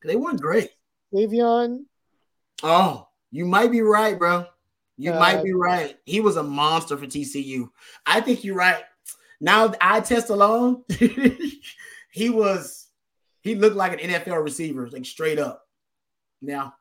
[0.04, 0.70] they weren't great.
[1.14, 1.86] Le'Veon.
[2.64, 4.46] Oh, you might be right, bro.
[4.98, 5.98] You uh, might be right.
[6.06, 7.70] He was a monster for TCU.
[8.06, 8.84] I think you're right.
[9.40, 10.84] Now, I test alone,
[12.12, 12.88] he was
[13.42, 15.64] he looked like an NFL receiver, like straight up.
[16.42, 16.76] Now,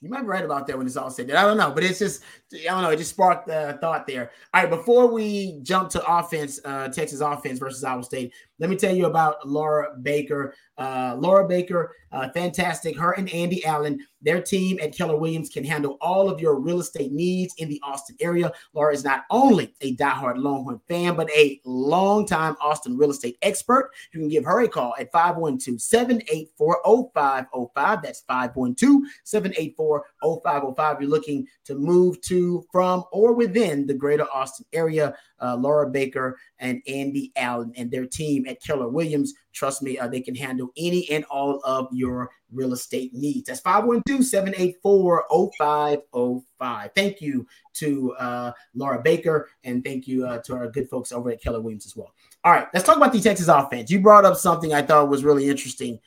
[0.00, 1.30] you might be right about that when it's all said.
[1.30, 2.90] I don't know, but it's just I don't know.
[2.90, 4.30] It just sparked a thought there.
[4.54, 8.76] All right, before we jump to offense, uh, Texas offense versus Iowa State, let me
[8.76, 10.54] tell you about Laura Baker.
[10.76, 12.96] Uh, Laura Baker, uh, fantastic.
[12.96, 16.80] Her and Andy Allen, their team at Keller Williams can handle all of your real
[16.80, 18.52] estate needs in the Austin area.
[18.72, 23.90] Laura is not only a diehard Longhorn fan, but a longtime Austin real estate expert.
[24.12, 26.80] You can give her a call at 512 784
[27.12, 28.02] 0505.
[28.02, 30.04] That's 512 784
[30.42, 31.00] 0505.
[31.00, 32.37] You're looking to move to,
[32.72, 35.16] from, or within the greater Austin area.
[35.40, 39.34] Uh, Laura Baker and Andy Allen and their team at Keller Williams.
[39.52, 43.48] Trust me, uh, they can handle any and all of your real estate needs.
[43.48, 45.26] That's 512 784
[45.58, 46.90] 0505.
[46.94, 51.30] Thank you to uh, Laura Baker and thank you uh, to our good folks over
[51.30, 52.12] at Keller Williams as well.
[52.44, 53.90] All right, let's talk about the Texas offense.
[53.90, 56.00] You brought up something I thought was really interesting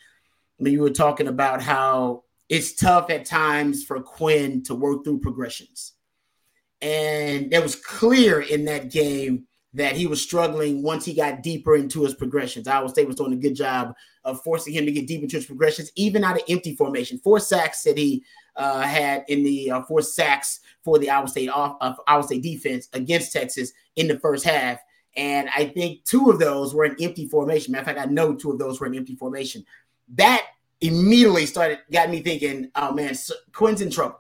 [0.58, 5.20] when you were talking about how it's tough at times for Quinn to work through
[5.20, 5.94] progressions.
[6.82, 11.76] And it was clear in that game that he was struggling once he got deeper
[11.76, 12.68] into his progressions.
[12.68, 15.46] Iowa State was doing a good job of forcing him to get deep into his
[15.46, 17.20] progressions, even out of empty formation.
[17.20, 18.24] Four sacks that he
[18.56, 22.24] uh, had in the uh, four sacks for the Iowa State off of uh, Iowa
[22.24, 24.80] State defense against Texas in the first half.
[25.16, 27.72] And I think two of those were in empty formation.
[27.72, 29.66] Matter of fact, I know two of those were in empty formation.
[30.16, 30.46] That
[30.82, 33.16] immediately started got me thinking, oh man,
[33.54, 34.20] Quinn's in trouble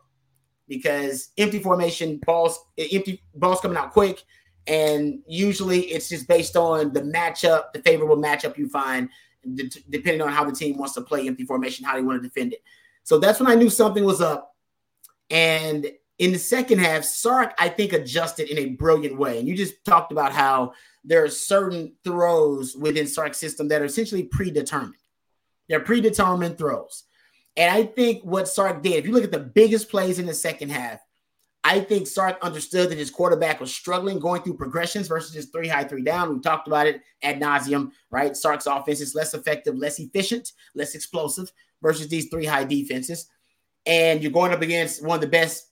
[0.72, 4.24] because empty formation balls, empty balls coming out quick
[4.68, 9.10] and usually it's just based on the matchup, the favorable matchup you find,
[9.90, 12.54] depending on how the team wants to play empty formation, how they want to defend
[12.54, 12.64] it.
[13.04, 14.56] So that's when I knew something was up.
[15.30, 19.40] And in the second half, Sark, I think, adjusted in a brilliant way.
[19.40, 20.72] And you just talked about how
[21.04, 24.96] there are certain throws within Sark's system that are essentially predetermined.
[25.68, 27.04] They're predetermined throws.
[27.62, 30.34] And I think what Sark did, if you look at the biggest plays in the
[30.34, 31.00] second half,
[31.64, 35.68] I think Sark understood that his quarterback was struggling going through progressions versus his three
[35.68, 36.34] high, three down.
[36.34, 38.36] We talked about it ad nauseum, right?
[38.36, 41.52] Sark's offense is less effective, less efficient, less explosive
[41.84, 43.30] versus these three high defenses.
[43.86, 45.70] And you're going up against one of the best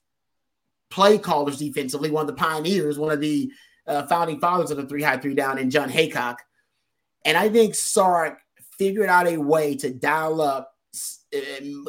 [0.92, 3.52] play callers defensively, one of the pioneers, one of the
[3.88, 6.38] uh, founding fathers of the three high, three down, and John Heacock.
[7.26, 8.38] And I think Sark
[8.78, 10.69] figured out a way to dial up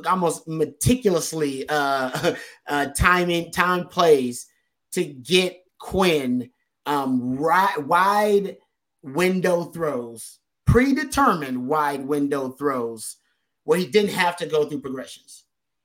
[0.07, 2.35] almost meticulously uh,
[2.69, 4.47] uh, timing time plays
[4.93, 6.51] to get Quinn
[6.87, 8.57] um, right, wide
[9.03, 13.17] window throws, predetermined wide window throws,
[13.65, 15.45] where he didn't have to go through progressions.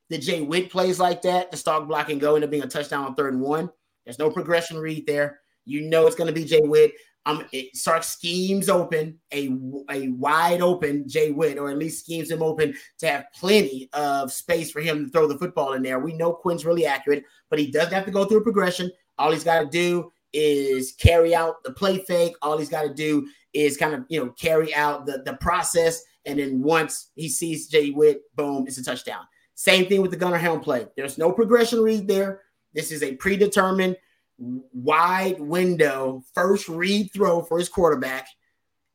[0.10, 3.06] The Jay Witt plays like that, the stalk block and go into being a touchdown
[3.06, 3.70] on third and one.
[4.06, 5.39] There's no progression read there.
[5.65, 6.94] You know it's going to be Jay Witt.
[7.27, 9.49] Um, it, Sark schemes open a,
[9.89, 14.31] a wide open Jay Witt, or at least schemes him open to have plenty of
[14.31, 15.99] space for him to throw the football in there.
[15.99, 18.91] We know Quinn's really accurate, but he doesn't have to go through a progression.
[19.17, 22.35] All he's got to do is carry out the play fake.
[22.41, 26.03] All he's got to do is kind of you know carry out the the process,
[26.25, 29.23] and then once he sees Jay Witt, boom, it's a touchdown.
[29.55, 30.85] Same thing with the Gunnar Helm play.
[30.95, 32.41] There's no progression read there.
[32.73, 33.95] This is a predetermined
[34.38, 38.28] wide window first read throw for his quarterback.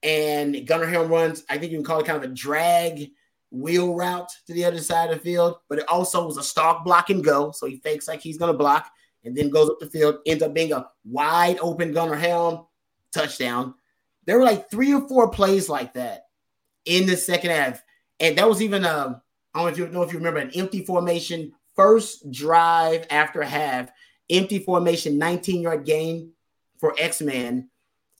[0.03, 3.11] And Gunnar Helm runs, I think you can call it kind of a drag
[3.51, 6.85] wheel route to the other side of the field, but it also was a stalk
[6.85, 7.51] block and go.
[7.53, 8.91] So he fakes like he's going to block
[9.25, 12.67] and then goes up the field, ends up being a wide open Gunnar Helm
[13.13, 13.75] touchdown.
[14.27, 16.27] There were like three or four plays like that
[16.85, 17.83] in the second half.
[18.21, 19.23] And that was even a,
[19.55, 23.43] I don't know if you know if you remember an empty formation first drive after
[23.43, 23.91] half
[24.31, 26.33] empty formation, 19 yard gain
[26.79, 27.69] for X Man.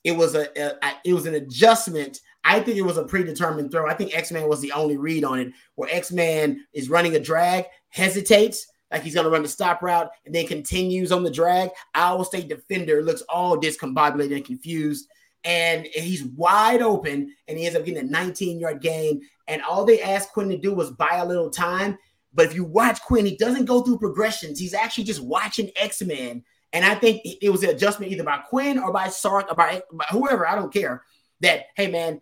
[0.03, 2.19] It was a, a it was an adjustment.
[2.43, 3.87] I think it was a predetermined throw.
[3.87, 7.15] I think X Man was the only read on it, where X Man is running
[7.15, 11.23] a drag, hesitates like he's going to run the stop route, and then continues on
[11.23, 11.69] the drag.
[11.93, 15.07] Iowa State defender looks all discombobulated and confused,
[15.43, 19.21] and he's wide open, and he ends up getting a 19 yard gain.
[19.47, 21.97] And all they asked Quinn to do was buy a little time
[22.33, 24.59] but if you watch Quinn, he doesn't go through progressions.
[24.59, 26.43] He's actually just watching X Men.
[26.73, 29.83] And I think it was an adjustment either by Quinn or by Sark or by,
[29.91, 30.47] by whoever.
[30.47, 31.03] I don't care.
[31.41, 32.21] That, hey, man,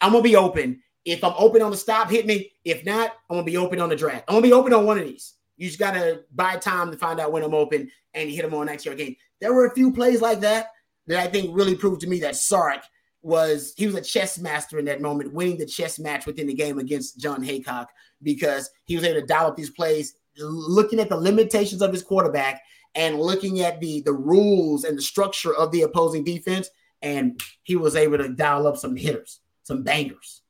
[0.00, 0.82] I'm to be open.
[1.04, 2.52] If I'm open on the stop, hit me.
[2.64, 4.24] If not, I'm to be open on the draft.
[4.28, 5.34] I'm to be open on one of these.
[5.56, 8.54] You just got to buy time to find out when I'm open and hit them
[8.54, 9.16] on next year game.
[9.40, 10.68] There were a few plays like that
[11.06, 12.80] that I think really proved to me that Sark
[13.22, 16.54] was he was a chess master in that moment, winning the chess match within the
[16.54, 17.86] game against John Heacock
[18.22, 22.02] because he was able to dial up these plays, looking at the limitations of his
[22.02, 22.62] quarterback
[22.94, 26.70] and looking at the the rules and the structure of the opposing defense,
[27.02, 30.42] and he was able to dial up some hitters, some bangers.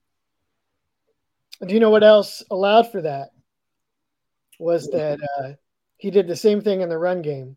[1.66, 3.30] Do you know what else allowed for that?
[4.58, 5.52] Was that uh,
[5.96, 7.56] he did the same thing in the run game.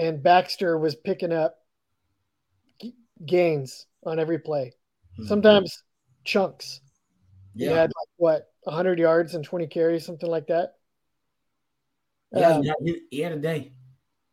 [0.00, 1.58] And Baxter was picking up
[3.26, 4.72] gains on every play.
[5.18, 5.28] Mm-hmm.
[5.28, 5.82] Sometimes
[6.24, 6.80] chunks.
[7.54, 7.68] Yeah.
[7.68, 10.74] He had like what 100 yards and 20 carries, something like that.
[12.32, 13.72] Yeah, um, he, he, had a day.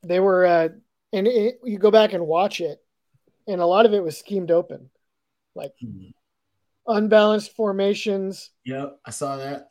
[0.04, 0.70] They were, uh,
[1.12, 2.80] and it, you go back and watch it,
[3.48, 4.90] and a lot of it was schemed open,
[5.56, 6.12] like mm-hmm.
[6.86, 8.52] unbalanced formations.
[8.66, 9.68] Yep, I saw that.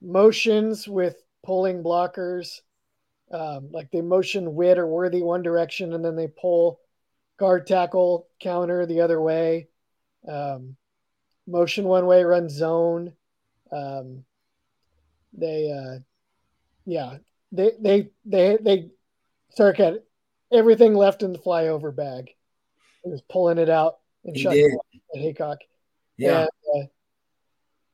[0.00, 2.60] Motions with pulling blockers,
[3.30, 6.80] um, like they motion Witt or Worthy one direction, and then they pull
[7.38, 9.68] guard tackle counter the other way,
[10.28, 10.76] um,
[11.46, 13.12] motion one way, run zone.
[13.72, 14.24] Um,
[15.32, 16.00] they, uh,
[16.84, 17.18] yeah,
[17.52, 18.90] they they they they
[19.54, 20.00] Sark had
[20.52, 22.30] everything left in the flyover bag.
[23.04, 24.78] He was pulling it out and shut it
[25.14, 25.58] at Heacock.
[26.16, 26.46] Yeah.
[26.74, 26.86] And, uh,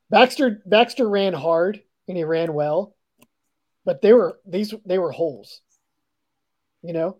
[0.09, 2.95] Baxter Baxter ran hard and he ran well,
[3.87, 5.61] but they were these they were holes.
[6.83, 7.17] You know,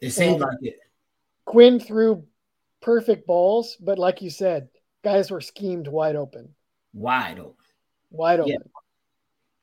[0.00, 0.78] it seemed like it.
[1.44, 2.24] Quinn threw
[2.80, 4.68] perfect balls, but like you said,
[5.04, 6.54] guys were schemed wide open.
[6.94, 7.54] Wide open.
[8.10, 8.52] Wide open.
[8.52, 8.58] Yeah.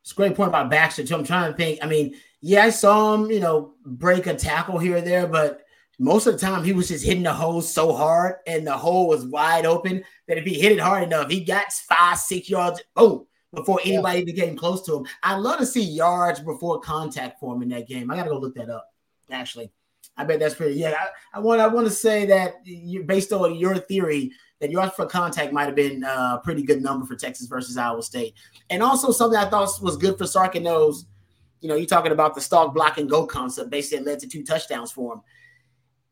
[0.04, 1.15] It's a great point about Baxter too.
[1.15, 1.80] I'm trying to think.
[1.82, 5.62] I mean, yeah, I saw him, you know, break a tackle here or there, but
[5.98, 9.08] most of the time he was just hitting the hole so hard and the hole
[9.08, 12.84] was wide open that if he hit it hard enough, he got five, six yards,
[12.96, 14.46] boom, before anybody yeah.
[14.46, 15.06] came close to him.
[15.24, 18.12] I'd love to see yards before contact for him in that game.
[18.12, 18.88] I gotta go look that up,
[19.32, 19.72] actually.
[20.18, 20.76] I bet that's pretty.
[20.76, 21.62] Yeah, I, I want.
[21.62, 25.66] I want to say that you, based on your theory, that yards for contact might
[25.66, 28.34] have been uh, a pretty good number for Texas versus Iowa State,
[28.70, 31.06] and also something I thought was good for Sark and knows.
[31.62, 33.70] You know, you're talking about the stalk block and go concept.
[33.70, 35.22] Basically, it led to two touchdowns for him.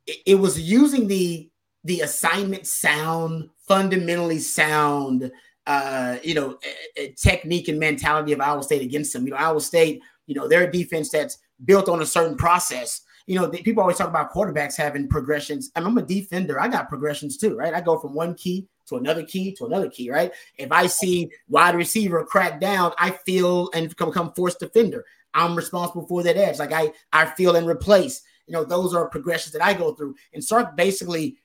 [0.06, 1.50] It, it was using the
[1.84, 5.32] the assignment sound, fundamentally sound,
[5.68, 6.58] uh, you know,
[6.98, 9.26] a, a technique and mentality of Iowa State against them.
[9.26, 13.02] You know, Iowa State, you know, they're a defense that's built on a certain process
[13.28, 15.70] you know, people always talk about quarterbacks having progressions.
[15.76, 16.60] I I'm a defender.
[16.60, 17.74] I got progressions too, right?
[17.74, 20.32] I go from one key to another key to another key, right?
[20.58, 25.06] If I see wide receiver crack down, I feel and become forced defender.
[25.34, 26.58] I'm responsible for that edge.
[26.58, 28.22] Like I, I feel and replace.
[28.48, 30.16] You know, those are progressions that I go through.
[30.34, 31.38] And Sark basically,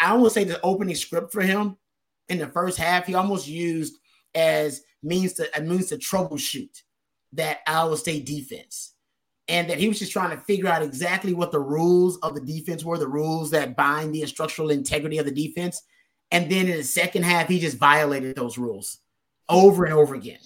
[0.00, 1.76] I almost say the opening script for him
[2.30, 3.98] in the first half, he almost used
[4.34, 6.82] as means to a means to troubleshoot
[7.32, 8.94] that Iowa State defense
[9.48, 12.40] and that he was just trying to figure out exactly what the rules of the
[12.40, 15.82] defense were, the rules that bind the structural integrity of the defense.
[16.30, 18.98] And then in the second half, he just violated those rules
[19.48, 20.38] over and over again.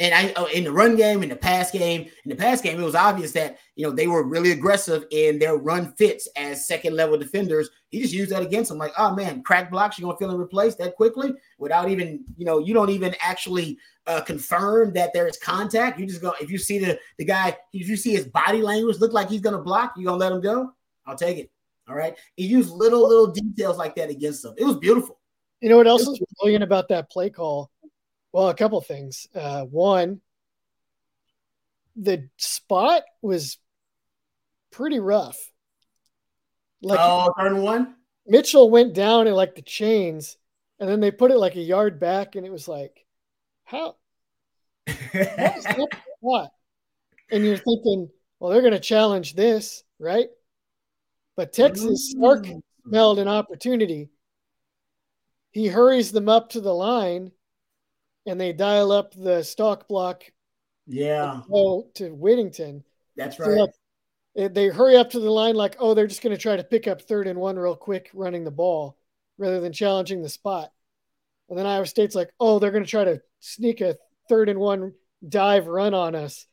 [0.00, 2.80] And I oh, in the run game, in the pass game, in the pass game,
[2.80, 6.66] it was obvious that you know they were really aggressive in their run fits as
[6.66, 7.68] second level defenders.
[7.90, 10.40] He just used that against them, like, oh man, crack blocks, you're gonna feel and
[10.40, 15.28] replace that quickly without even, you know, you don't even actually uh, confirm that there
[15.28, 16.00] is contact.
[16.00, 18.98] You just go if you see the the guy, if you see his body language
[19.00, 20.72] look like he's gonna block, you gonna let him go.
[21.04, 21.50] I'll take it.
[21.90, 22.16] All right.
[22.36, 24.54] He used little little details like that against them.
[24.56, 25.18] It was beautiful.
[25.60, 27.70] You know what else is brilliant about that play call?
[28.32, 29.26] Well, a couple things.
[29.34, 30.20] Uh, one,
[31.96, 33.58] the spot was
[34.70, 35.38] pretty rough.
[36.82, 37.96] Like oh, turn one.
[38.26, 40.36] Mitchell went down in like the chains,
[40.78, 43.04] and then they put it like a yard back, and it was like,
[43.64, 43.96] how?
[46.20, 46.50] what?
[47.30, 50.28] And you're thinking, well, they're going to challenge this, right?
[51.36, 52.46] But Texas Sark
[52.86, 54.08] smelled an opportunity.
[55.52, 57.32] He hurries them up to the line
[58.26, 60.24] and they dial up the stalk block.
[60.86, 61.42] Yeah.
[61.48, 62.84] To Whittington.
[63.16, 63.68] That's right.
[64.36, 66.64] So they hurry up to the line like, oh, they're just going to try to
[66.64, 68.96] pick up third and one real quick, running the ball
[69.38, 70.70] rather than challenging the spot.
[71.48, 73.96] And then Iowa State's like, oh, they're going to try to sneak a
[74.28, 74.92] third and one
[75.26, 76.46] dive run on us.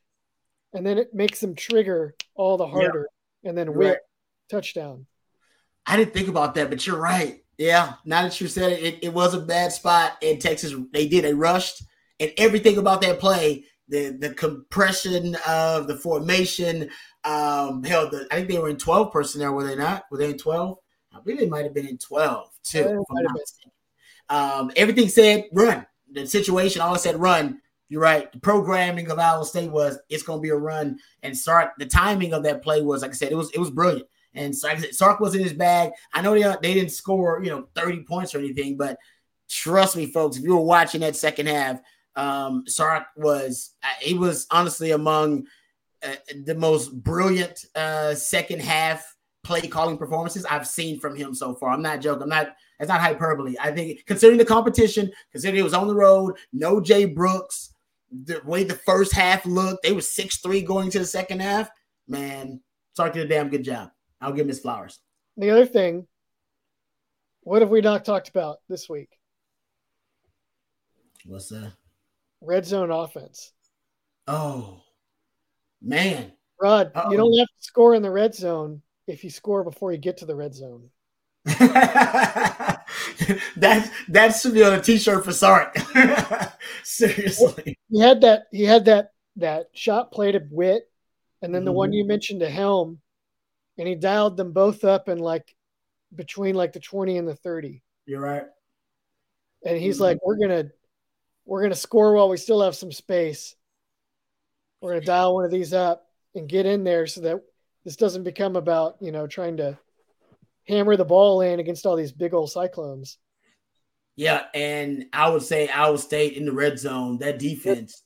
[0.74, 3.10] And then it makes them trigger all the harder
[3.42, 3.50] yeah.
[3.50, 3.98] and then whip right.
[4.50, 5.06] touchdown.
[5.86, 7.44] I didn't think about that, but you're right.
[7.58, 10.76] Yeah, now that you said it, it, it was a bad spot in Texas.
[10.94, 11.84] They did, they rushed,
[12.20, 16.90] and everything about that play, the the compression of the formation,
[17.24, 20.04] um, hell, the, I think they were in 12 personnel, were they not?
[20.12, 20.78] Were they in 12?
[21.14, 23.04] I believe they might have been in 12 too.
[24.30, 25.86] Um, everything said run.
[26.12, 27.62] The situation all said run.
[27.90, 28.32] You're right.
[28.32, 31.72] The programming of Iowa State was it's going to be a run and start.
[31.80, 34.08] The timing of that play was, like I said, it was it was brilliant.
[34.38, 35.92] And Sark was in his bag.
[36.14, 38.98] I know they, they didn't score, you know, 30 points or anything, but
[39.50, 41.80] trust me, folks, if you were watching that second half,
[42.16, 45.48] um, Sark was, he was honestly among
[46.04, 51.56] uh, the most brilliant uh, second half play calling performances I've seen from him so
[51.56, 51.70] far.
[51.70, 52.24] I'm not joking.
[52.24, 53.56] I'm not, it's not hyperbole.
[53.60, 57.74] I think considering the competition, considering it was on the road, no Jay Brooks,
[58.12, 61.70] the way the first half looked, they were 6-3 going to the second half.
[62.08, 62.62] Man,
[62.96, 63.90] Sark did a damn good job.
[64.22, 65.00] I'll give Miss Flowers.
[65.38, 66.08] The other thing,
[67.42, 69.10] what have we not talked about this week?
[71.26, 71.74] What's that?
[72.42, 73.52] Red zone offense.
[74.28, 74.82] Oh,
[75.82, 76.34] man.
[76.60, 77.12] Rod, Uh-oh.
[77.12, 80.18] you don't have to score in the red zone if you score before you get
[80.18, 80.90] to the red zone.
[81.46, 82.84] that
[84.10, 85.78] that should be on a t-shirt for Sark.
[86.84, 87.78] Seriously.
[87.90, 90.84] He had that he had that that shot played to Whit,
[91.42, 91.66] and then mm-hmm.
[91.66, 93.00] the one you mentioned to Helm
[93.78, 95.56] and he dialed them both up in like
[96.16, 97.84] between like the 20 and the 30.
[98.06, 98.46] You're right.
[99.66, 100.04] And he's mm-hmm.
[100.04, 100.66] like, we're gonna
[101.46, 103.56] we're gonna score while we still have some space.
[104.82, 106.06] We're gonna dial one of these up
[106.36, 107.42] and get in there so that
[107.84, 109.78] this doesn't become about, you know, trying to
[110.68, 113.18] hammer the ball in against all these big old cyclones.
[114.16, 118.04] Yeah, and I would say Iowa State in the red zone, that defense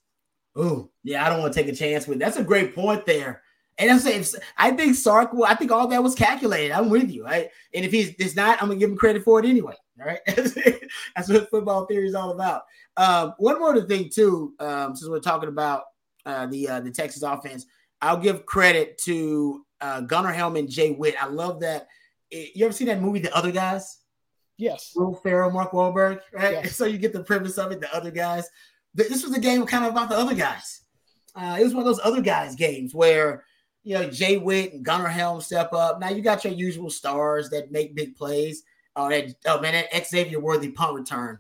[0.56, 2.20] Oh, yeah, I don't want to take a chance with.
[2.20, 3.42] That's a great point there.
[3.78, 4.26] And I'm saying,
[4.58, 5.34] I think Sark.
[5.34, 6.72] Well, I think all that was calculated.
[6.72, 7.26] I'm with you.
[7.26, 7.50] Right?
[7.74, 9.76] And if he's it's not, I'm gonna give him credit for it anyway.
[10.00, 12.64] All right, that's what football theory is all about.
[12.98, 15.84] Um, one more thing too, um, since we're talking about
[16.26, 17.66] uh, the uh, the Texas offense,
[18.02, 21.22] I'll give credit to uh, Gunnar Helm, Jay Witt.
[21.22, 21.88] I love that.
[22.32, 24.00] You ever seen that movie, The Other Guys?
[24.58, 24.94] Yes.
[24.96, 26.54] Will Ferrell, Mark Wahlberg, right?
[26.54, 26.76] Yes.
[26.78, 27.82] So you get the premise of it.
[27.82, 28.48] The other guys.
[28.94, 30.82] This was a game kind of about the other guys.
[31.36, 33.44] Uh, it was one of those other guys games where
[33.84, 36.00] you know Jay Witt and Gunnar Helm step up.
[36.00, 38.64] Now you got your usual stars that make big plays.
[38.96, 39.10] Oh,
[39.46, 41.40] oh man, that Xavier Worthy punt return.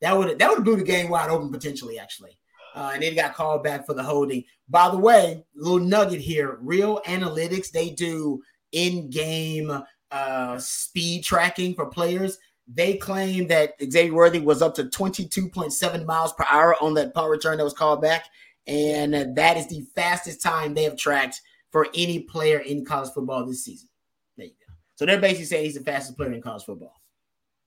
[0.00, 2.38] That would that would have blew the game wide open potentially, actually.
[2.74, 4.44] Uh, and then got called back for the holding.
[4.68, 11.86] By the way, little nugget here: Reel Analytics they do in-game uh, speed tracking for
[11.86, 12.38] players.
[12.68, 17.30] They claim that Xavier Worthy was up to 22.7 miles per hour on that punt
[17.30, 18.24] return that was called back.
[18.66, 21.40] And that is the fastest time they have tracked
[21.70, 23.88] for any player in college football this season.
[24.36, 24.74] There you go.
[24.94, 26.94] So they're basically saying he's the fastest player in college football.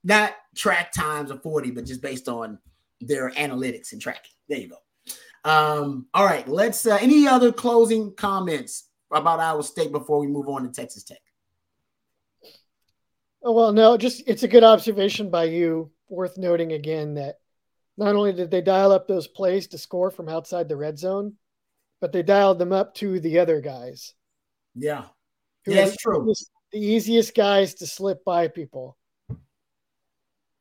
[0.04, 2.58] Not track times of 40, but just based on
[3.02, 4.32] their analytics and tracking.
[4.48, 4.78] There you go.
[5.50, 10.48] Um, all right, let's uh, any other closing comments about Iowa State before we move
[10.48, 11.20] on to Texas Tech?
[13.42, 15.92] Oh, well, no, just it's a good observation by you.
[16.10, 17.36] Worth noting again that
[17.96, 21.36] not only did they dial up those plays to score from outside the red zone,
[22.02, 24.14] but they dialed them up to the other guys.
[24.76, 25.06] Yeah,
[25.66, 26.34] yeah that's true.
[26.72, 28.98] The easiest guys to slip by people.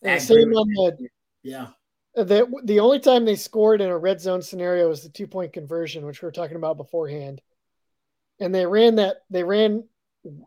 [0.02, 1.08] And same on the
[1.42, 1.68] yeah.
[2.16, 5.26] Uh, the, the only time they scored in a red zone scenario was the two
[5.26, 7.40] point conversion, which we were talking about beforehand.
[8.40, 9.84] And they ran that, they ran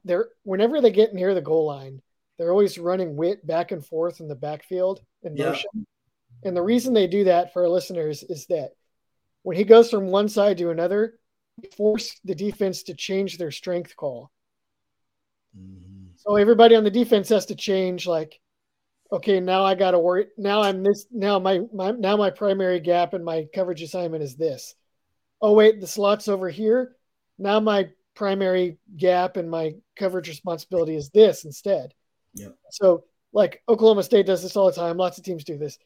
[0.04, 2.02] there whenever they get near the goal line,
[2.38, 5.50] they're always running wit back and forth in the backfield in yeah.
[5.50, 5.88] motion.
[6.44, 8.72] And the reason they do that for our listeners is that
[9.44, 11.16] when he goes from one side to another,
[11.76, 14.32] force the defense to change their strength call.
[15.58, 16.02] Mm-hmm.
[16.18, 18.40] So everybody on the defense has to change like,
[19.12, 20.28] okay, now I gotta worry.
[20.38, 24.36] Now I'm this now my, my now my primary gap and my coverage assignment is
[24.36, 24.76] this.
[25.42, 26.96] Oh wait, the slot's over here.
[27.38, 31.94] Now my primary gap and my coverage responsibility is this instead.
[32.36, 32.56] Yep.
[32.70, 34.98] So like Oklahoma State does this all the time.
[34.98, 35.78] Lots of teams do this.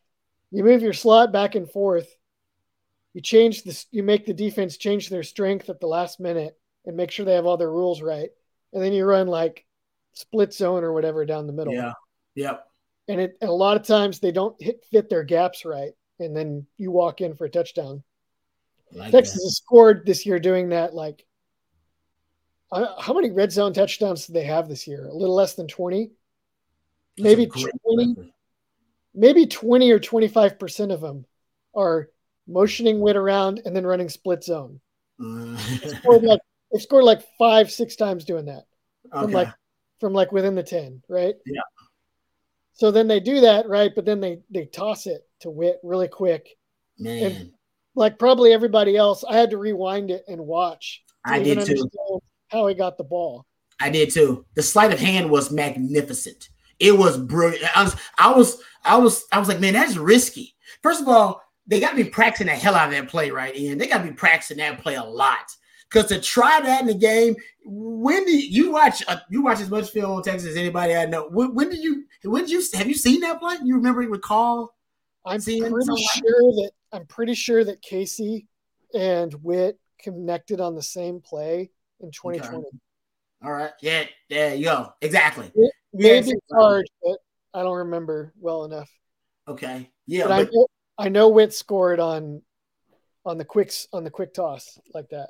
[0.51, 2.07] You move your slot back and forth.
[3.15, 3.87] You change this.
[3.91, 7.33] You make the defense change their strength at the last minute and make sure they
[7.33, 8.29] have all their rules right.
[8.73, 9.65] And then you run like
[10.13, 11.73] split zone or whatever down the middle.
[11.73, 11.93] Yeah.
[12.35, 12.67] Yep.
[13.07, 16.35] And it and a lot of times they don't hit fit their gaps right, and
[16.35, 18.03] then you walk in for a touchdown.
[18.91, 19.45] Like Texas that.
[19.45, 20.93] has scored this year doing that.
[20.93, 21.25] Like,
[22.71, 25.07] uh, how many red zone touchdowns do they have this year?
[25.07, 26.11] A little less than twenty
[27.17, 28.33] maybe 20,
[29.13, 31.25] maybe 20 or 25% of them
[31.75, 32.09] are
[32.47, 34.79] motioning Witt around and then running split zone.
[35.19, 35.97] They, mm.
[35.99, 36.41] scored like,
[36.71, 38.65] they scored like five, six times doing that
[39.13, 39.23] okay.
[39.23, 39.49] from like
[39.99, 41.35] from like within the 10, right?
[41.45, 41.61] Yeah.
[42.73, 43.91] So then they do that, right?
[43.95, 46.57] But then they they toss it to Wit really quick.
[46.99, 47.31] Man.
[47.31, 47.51] And
[47.95, 51.03] like probably everybody else, I had to rewind it and watch.
[51.23, 51.89] I did too.
[52.49, 53.45] How he got the ball.
[53.79, 54.45] I did too.
[54.55, 56.49] The sleight of hand was magnificent.
[56.79, 57.65] It was brilliant.
[57.75, 60.55] I was, I was, I was, I was like, man, that's risky.
[60.83, 63.55] First of all, they got to be practicing the hell out of that play, right?
[63.55, 63.77] Ian?
[63.77, 65.55] They got to be practicing that play a lot.
[65.89, 69.03] Because to try that in the game, when do you, you watch?
[69.07, 71.27] Uh, you watch as much film on Texas as anybody I know.
[71.29, 72.05] When, when did you?
[72.23, 72.63] When did you?
[72.77, 73.55] Have you seen that play?
[73.63, 74.01] You remember?
[74.01, 74.75] Recall?
[75.25, 78.47] I'm pretty sure that I'm pretty sure that Casey
[78.93, 82.57] and Witt connected on the same play in 2020.
[82.57, 82.67] Okay.
[83.43, 83.71] All right.
[83.81, 84.05] Yeah.
[84.29, 84.93] There you go.
[85.01, 85.51] Exactly.
[85.93, 87.17] Maybe hard, but
[87.53, 88.89] I don't remember well enough.
[89.47, 89.89] Okay.
[90.07, 90.27] Yeah.
[90.27, 90.67] But, but
[90.97, 92.41] I, know, Witt scored on
[93.25, 95.29] on the quicks on the quick toss like that.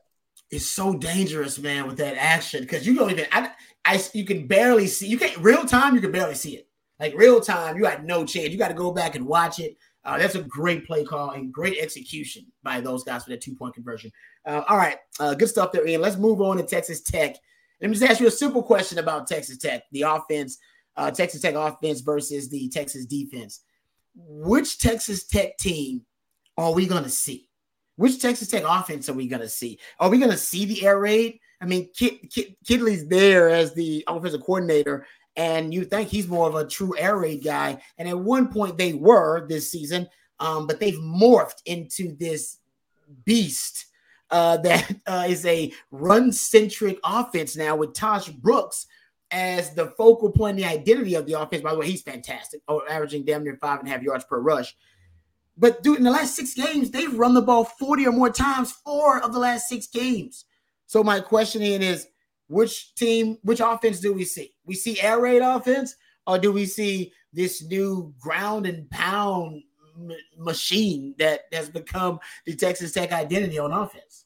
[0.52, 3.52] It's so dangerous, man, with that action because you don't even I,
[3.84, 6.68] I you can barely see you can't real time you can barely see it
[7.00, 9.78] like real time you got no chance you got to go back and watch it.
[10.04, 13.56] Uh, that's a great play call and great execution by those guys for that two
[13.56, 14.12] point conversion.
[14.46, 16.02] Uh, all right, uh, good stuff there, Ian.
[16.02, 17.36] Let's move on to Texas Tech.
[17.82, 20.60] Let me just ask you a simple question about Texas Tech, the offense,
[20.96, 23.62] uh, Texas Tech offense versus the Texas defense.
[24.16, 26.06] Which Texas Tech team
[26.58, 27.50] are we going to see?
[27.98, 29.80] Which Texas Tech offense are we going to see?
[30.00, 31.40] Are we going to see the air raid?
[31.62, 35.06] I mean, Kid, Kid, Kittley's there as the offensive coordinator,
[35.36, 37.82] and you think he's more of a true air raid guy.
[37.98, 40.08] And at one point, they were this season,
[40.40, 42.58] um, but they've morphed into this
[43.24, 43.86] beast
[44.30, 48.88] uh, that uh, is a run centric offense now with Tahj Brooks
[49.32, 51.64] as the focal point, the identity of the offense.
[51.64, 54.40] By the way, he's fantastic, oh, averaging damn near five and a half yards per
[54.40, 54.76] rush.
[55.58, 58.72] But dude, in the last six games, they've run the ball 40 or more times,
[58.72, 60.46] four of the last six games.
[60.86, 62.08] So my question is,
[62.48, 64.54] which team, which offense do we see?
[64.66, 65.96] We see air raid offense,
[66.28, 69.64] or do we see this new ground and pound
[69.98, 74.26] m- machine that has become the Texas Tech identity on offense?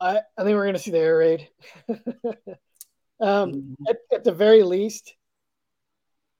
[0.00, 1.48] I, I think we're going to see the air raid.
[3.22, 3.76] um, Mhm.
[3.88, 5.14] at, at the very least,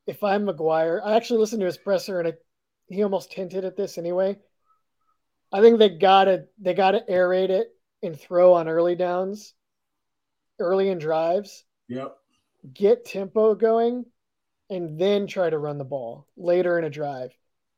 [0.06, 2.32] if I'm McGuire, I actually listened to his presser and I,
[2.88, 4.38] he almost hinted at this anyway.
[5.52, 7.68] I think they gotta they gotta aerate it
[8.02, 9.54] and throw on early downs,
[10.58, 12.18] early in drives, Yep.
[12.72, 14.04] get tempo going,
[14.70, 17.32] and then try to run the ball later in a drive.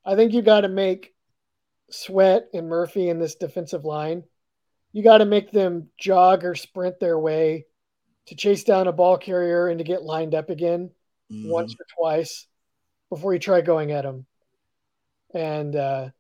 [0.05, 1.15] I think you got to make
[1.91, 4.25] Sweat and Murphy in this defensive line.
[4.93, 7.67] You got to make them jog or sprint their way
[8.27, 10.91] to chase down a ball carrier and to get lined up again
[11.31, 11.51] Mhm.
[11.51, 12.47] once or twice
[13.11, 14.27] before you try going at him.
[15.33, 16.11] And uh,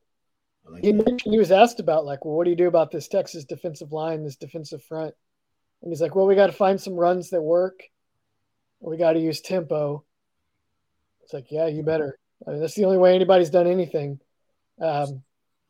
[0.66, 1.04] like he that.
[1.04, 3.92] mentioned he was asked about like, well, what do you do about this Texas defensive
[3.92, 5.14] line, this defensive front?
[5.82, 7.82] And he's like, well, we got to find some runs that work.
[8.80, 10.04] We got to use tempo.
[11.22, 12.18] It's like, yeah, you better.
[12.46, 14.20] I mean, that's the only way anybody's done anything.
[14.80, 15.22] Um,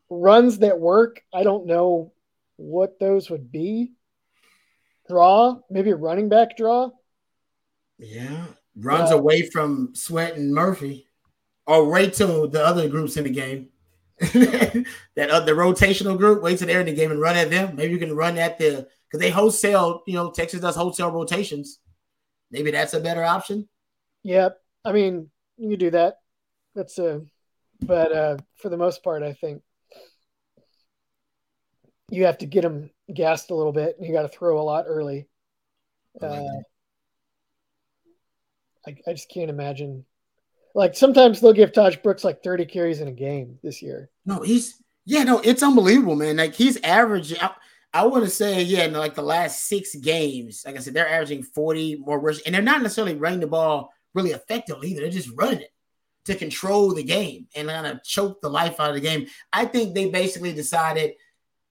[0.09, 2.11] runs that work, I don't know
[2.57, 3.93] what those would be.
[5.07, 6.89] Draw, maybe a running back draw.
[7.97, 8.45] Yeah.
[8.75, 11.07] Runs Uh, away from Sweat and Murphy.
[11.67, 13.69] Or wait till the other groups in the game.
[14.19, 17.75] that uh, the rotational group, wait till they're in the game and run at them.
[17.75, 21.79] Maybe you can run at the because they wholesale, you know, Texas does wholesale rotations.
[22.51, 23.67] Maybe that's a better option.
[24.23, 24.57] Yep.
[24.83, 26.19] I mean, you do that.
[26.75, 27.21] That's a,
[27.81, 29.61] but uh, for the most part, I think
[32.09, 34.63] you have to get them gassed a little bit, and you got to throw a
[34.63, 35.27] lot early.
[36.21, 36.61] I Uh.
[38.87, 40.05] I, I just can't imagine.
[40.75, 44.09] Like sometimes they'll give Tahj Brooks like 30 carries in a game this year.
[44.25, 46.37] No, he's yeah, no, it's unbelievable, man.
[46.37, 47.37] Like he's averaging.
[47.41, 47.51] I,
[47.93, 51.07] I want to say, yeah, in like the last six games, like I said, they're
[51.07, 55.01] averaging 40 more rushes, and they're not necessarily running the ball really effectively either.
[55.01, 55.73] They're just running it
[56.25, 59.27] to control the game and kind of choke the life out of the game.
[59.53, 61.13] I think they basically decided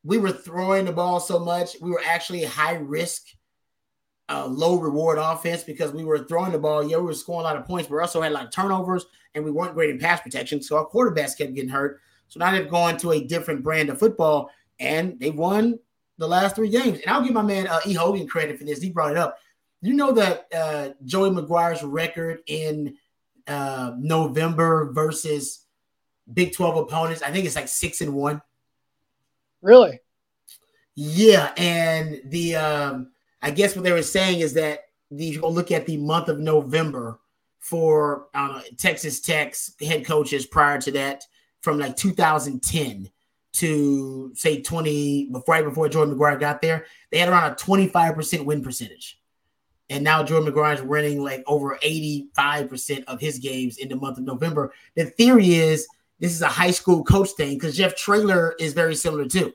[0.04, 3.22] we were throwing the ball so much, we were actually high risk,
[4.28, 6.86] uh, low reward offense because we were throwing the ball.
[6.86, 8.50] Yeah, we were scoring a lot of points, but we also had a lot of
[8.50, 10.62] turnovers and we weren't great in pass protection.
[10.62, 12.00] So our quarterbacks kept getting hurt.
[12.28, 15.78] So now they've gone to a different brand of football and they won
[16.18, 17.00] the last three games.
[17.00, 17.94] And I'll give my man uh, E.
[17.94, 18.80] Hogan credit for this.
[18.80, 19.38] He brought it up.
[19.80, 22.96] You know that uh, Joey McGuire's record in
[23.46, 25.64] uh, November versus
[26.32, 28.40] Big 12 opponents, I think it's like six and one.
[29.64, 29.98] Really?
[30.94, 35.48] Yeah, and the um, I guess what they were saying is that the, you go
[35.48, 37.18] look at the month of November
[37.60, 41.24] for know, Texas Tech's head coaches prior to that,
[41.62, 43.10] from like 2010
[43.54, 48.44] to say 20 before right before Jordan McGuire got there, they had around a 25%
[48.44, 49.18] win percentage.
[49.88, 54.18] And now Jordan McGuire is winning like over 85% of his games in the month
[54.18, 54.74] of November.
[54.94, 55.88] The theory is
[56.20, 59.52] this is a high school coach thing because Jeff Traylor is very similar too.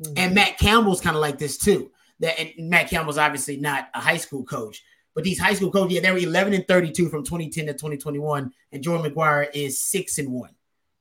[0.00, 0.34] And mm-hmm.
[0.34, 1.90] Matt Campbell's kind of like this too.
[2.20, 4.82] That and Matt Campbell's obviously not a high school coach,
[5.14, 8.52] but these high school coaches, yeah, they were 11 and 32 from 2010 to 2021,
[8.72, 10.50] and Jordan McGuire is six and one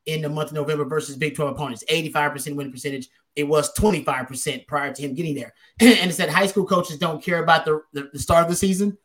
[0.06, 1.84] in the month of November versus Big 12 opponents.
[1.90, 3.10] 85% win percentage.
[3.36, 5.54] It was 25% prior to him getting there.
[5.80, 8.56] and it's that high school coaches don't care about the, the, the start of the
[8.56, 8.98] season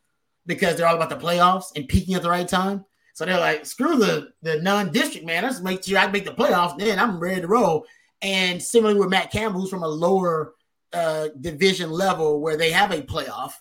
[0.46, 2.84] because they're all about the playoffs and peaking at the right time.
[3.14, 5.44] So they're like, screw the, the non-district, man.
[5.44, 6.76] Let's make sure I make the playoffs.
[6.76, 7.86] Then I'm ready to roll.
[8.20, 10.54] And similarly with Matt Campbell, who's from a lower
[10.92, 13.52] uh, division level where they have a playoff,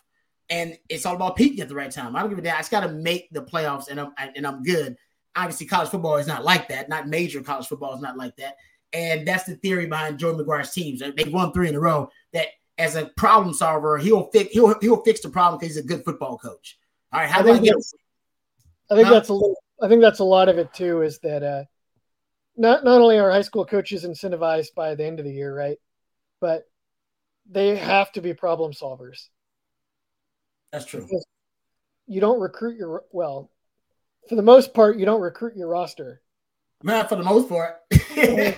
[0.49, 2.15] and it's all about peaking at the right time.
[2.15, 2.55] I don't give a damn.
[2.55, 4.95] I just got to make the playoffs, and I'm and I'm good.
[5.35, 6.89] Obviously, college football is not like that.
[6.89, 8.57] Not major college football is not like that.
[8.91, 10.99] And that's the theory behind Jordan McGuire's teams.
[11.01, 12.09] They won three in a row.
[12.33, 12.47] That
[12.77, 16.03] as a problem solver, he'll fix he'll he'll fix the problem because he's a good
[16.05, 16.77] football coach.
[17.11, 17.81] All right, how I do
[18.91, 19.13] I think get?
[19.13, 21.01] that's- I think that's a little, I think that's a lot of it too.
[21.01, 21.63] Is that uh,
[22.55, 25.77] not not only are high school coaches incentivized by the end of the year, right,
[26.39, 26.63] but
[27.49, 29.27] they have to be problem solvers.
[30.71, 31.07] That's true.
[32.07, 33.51] You don't recruit your well,
[34.29, 36.21] for the most part, you don't recruit your roster.
[36.83, 37.77] Not for the most part.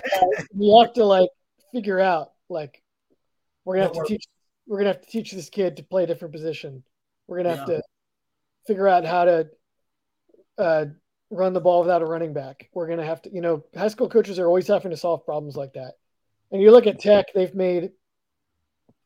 [0.58, 1.30] You have to like
[1.72, 2.82] figure out like
[3.64, 4.24] we're gonna have to teach
[4.66, 6.84] we're gonna have to teach this kid to play a different position.
[7.26, 7.76] We're gonna have Yeah.
[7.76, 7.82] to
[8.66, 9.48] figure out how to
[10.58, 10.86] uh,
[11.30, 12.68] run the ball without a running back.
[12.72, 15.56] We're gonna have to, you know, high school coaches are always having to solve problems
[15.56, 15.94] like that.
[16.52, 17.90] And you look at Tech, they've made,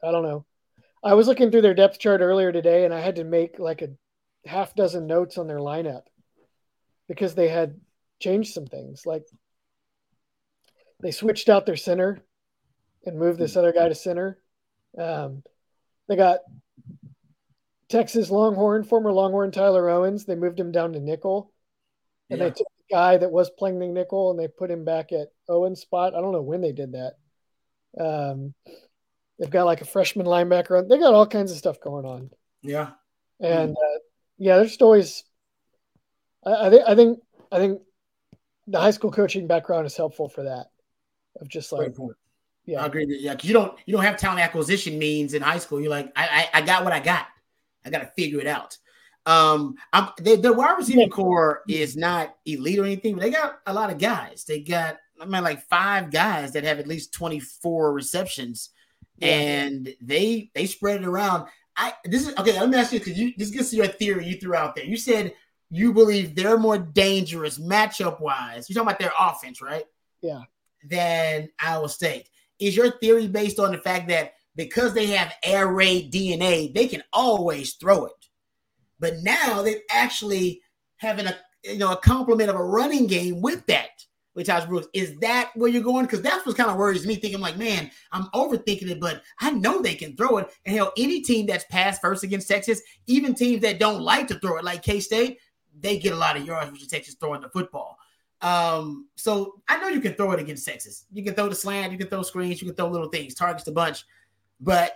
[0.05, 0.45] I don't know.
[1.03, 3.83] I was looking through their depth chart earlier today, and I had to make like
[3.83, 3.89] a
[4.47, 6.03] half dozen notes on their lineup
[7.09, 7.81] because they had
[8.21, 9.07] changed some things.
[9.07, 9.25] Like
[11.01, 12.23] they switched out their center
[13.07, 14.39] and moved this other guy to center.
[14.99, 15.43] Um,
[16.09, 16.41] they got
[17.91, 20.25] Texas Longhorn, former Longhorn Tyler Owens.
[20.25, 21.53] They moved him down to nickel,
[22.31, 22.45] and yeah.
[22.45, 25.33] they took the guy that was playing the nickel and they put him back at
[25.49, 26.15] Owens' spot.
[26.15, 27.15] I don't know when they did that.
[27.99, 28.55] Um,
[29.39, 30.89] they've got like a freshman linebacker.
[30.89, 32.31] They got all kinds of stuff going on.
[32.63, 32.91] Yeah,
[33.41, 33.99] and uh,
[34.39, 35.25] yeah, there's always.
[36.47, 37.19] I, I think I think
[37.51, 37.83] I think
[38.69, 40.67] the high school coaching background is helpful for that.
[41.41, 41.93] Of just like,
[42.67, 43.07] yeah, I agree.
[43.09, 45.81] Yeah, because you don't you don't have talent acquisition means in high school.
[45.81, 47.27] You're like, I I, I got what I got.
[47.85, 48.77] I got to figure it out.
[49.27, 53.61] Um, I'm, they, the wide receiving core is not elite or anything, but they got
[53.67, 54.45] a lot of guys.
[54.45, 58.71] They got, I mean, like five guys that have at least 24 receptions,
[59.19, 59.29] yeah.
[59.29, 61.49] and they they spread it around.
[61.77, 62.59] I this is okay.
[62.59, 64.85] Let me ask you because you this gets to your theory you threw out there.
[64.85, 65.35] You said
[65.71, 68.69] you believe they're more dangerous matchup wise.
[68.69, 69.85] You're talking about their offense, right?
[70.21, 70.43] Yeah.
[70.85, 72.29] Than Iowa State.
[72.59, 76.87] Is your theory based on the fact that because they have air raid DNA, they
[76.87, 78.29] can always throw it.
[78.99, 80.61] But now they're actually
[80.97, 81.35] having a
[81.65, 84.05] you know a complement of a running game with that
[84.35, 84.89] with Tahj Brooks.
[84.93, 86.05] Is that where you're going?
[86.05, 87.15] Because that's what kind of worries me.
[87.15, 90.51] Thinking like, man, I'm overthinking it, but I know they can throw it.
[90.67, 94.39] And hell, any team that's passed first against Texas, even teams that don't like to
[94.41, 95.39] throw it, like K State,
[95.79, 97.97] they get a lot of yards with Texas throwing the football.
[98.43, 101.07] Um, so I know you can throw it against Texas.
[101.11, 103.67] You can throw the slant, you can throw screens, you can throw little things, targets
[103.69, 104.05] a bunch
[104.61, 104.95] but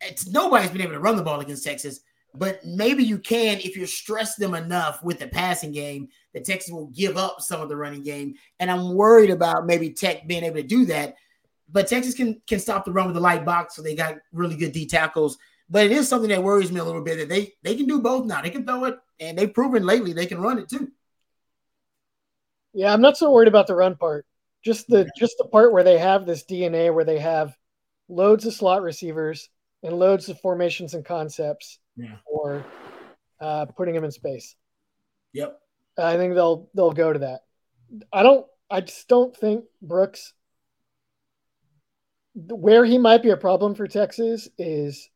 [0.00, 2.00] it's nobody's been able to run the ball against Texas.
[2.32, 6.70] But maybe you can if you stress them enough with the passing game that Texas
[6.72, 8.34] will give up some of the running game.
[8.60, 11.16] And I'm worried about maybe Tech being able to do that.
[11.68, 14.56] But Texas can can stop the run with the light box, so they got really
[14.56, 15.38] good D tackles.
[15.68, 18.00] But it is something that worries me a little bit that they they can do
[18.00, 18.42] both now.
[18.42, 20.90] They can throw it, and they've proven lately they can run it too.
[22.72, 24.26] Yeah, I'm not so worried about the run part.
[24.62, 27.56] Just the just the part where they have this DNA where they have
[28.10, 29.48] loads of slot receivers
[29.82, 32.16] and loads of formations and concepts yeah.
[32.26, 32.64] for
[33.40, 34.56] uh, putting them in space.
[35.32, 35.58] Yep.
[35.98, 37.40] I think they'll they'll go to that.
[38.12, 38.46] I don't.
[38.70, 40.32] I just don't think Brooks.
[42.34, 45.10] Where he might be a problem for Texas is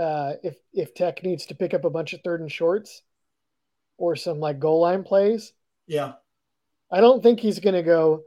[0.00, 3.02] uh, if if Tech needs to pick up a bunch of third and shorts,
[3.98, 5.52] or some like goal line plays.
[5.86, 6.12] Yeah.
[6.90, 8.22] I don't think he's going to go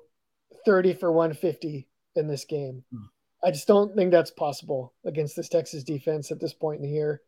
[0.66, 2.84] thirty for one fifty in this game.
[2.92, 3.06] Hmm.
[3.44, 6.94] I just don't think that's possible against this Texas defense at this point in the
[6.94, 7.22] year.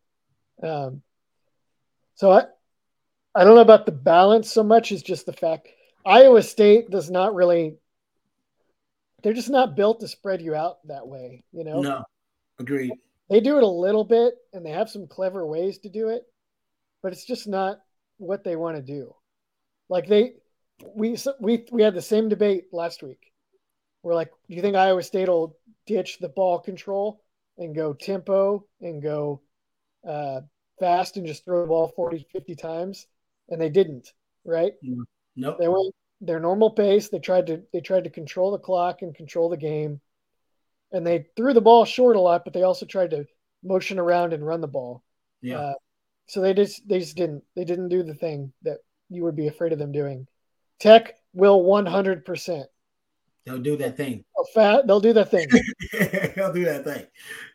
[0.63, 1.01] Um,
[2.15, 2.45] so I,
[3.35, 5.67] I don't know about the balance so much as just the fact
[6.05, 7.75] Iowa State does not really.
[9.21, 11.81] They're just not built to spread you out that way, you know.
[11.81, 12.03] No,
[12.59, 12.93] agreed.
[13.29, 16.21] They do it a little bit, and they have some clever ways to do it,
[17.01, 17.79] but it's just not
[18.17, 19.13] what they want to do.
[19.89, 20.33] Like they,
[20.95, 23.33] we we we had the same debate last week.
[24.03, 27.21] We're like, do you think Iowa State will ditch the ball control
[27.57, 29.41] and go tempo and go
[30.07, 30.41] uh,
[30.79, 33.07] fast and just throw the ball 40, 50 times.
[33.49, 34.11] And they didn't,
[34.43, 34.73] right?
[34.81, 35.03] No.
[35.35, 35.57] Nope.
[35.59, 37.09] They went their normal pace.
[37.09, 40.01] They tried to they tried to control the clock and control the game.
[40.91, 43.25] And they threw the ball short a lot, but they also tried to
[43.63, 45.03] motion around and run the ball.
[45.41, 45.59] Yeah.
[45.59, 45.73] Uh,
[46.27, 48.77] so they just they just didn't they didn't do the thing that
[49.09, 50.27] you would be afraid of them doing.
[50.79, 52.65] Tech will 100%
[53.45, 54.25] They'll do that thing.
[54.37, 54.81] Oh.
[54.85, 55.47] They'll do that thing.
[56.35, 57.05] They'll do that thing.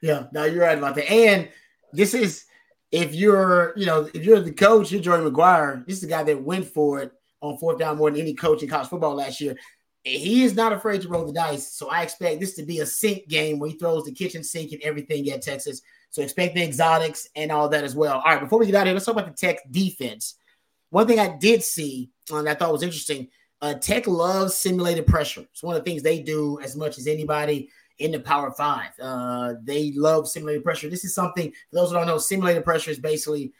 [0.00, 0.26] Yeah.
[0.32, 1.10] Now you're right about that.
[1.10, 1.48] And
[1.92, 2.44] this is
[2.92, 5.84] if you're, you know, if you're the coach, you're Jordan McGuire.
[5.86, 8.62] This is the guy that went for it on fourth down more than any coach
[8.62, 9.56] in college football last year.
[10.02, 11.72] He is not afraid to roll the dice.
[11.72, 14.72] So I expect this to be a sink game where he throws the kitchen sink
[14.72, 15.82] and everything at Texas.
[16.10, 18.18] So expect the exotics and all that as well.
[18.18, 20.36] All right, before we get out of here, let's talk about the Tech defense.
[20.88, 23.28] One thing I did see and I thought was interesting
[23.62, 25.44] uh, Tech loves simulated pressure.
[25.52, 28.90] It's one of the things they do as much as anybody in the Power Five.
[29.00, 30.88] Uh, they love simulated pressure.
[30.88, 33.52] This is something, for those who don't know, simulated pressure is basically,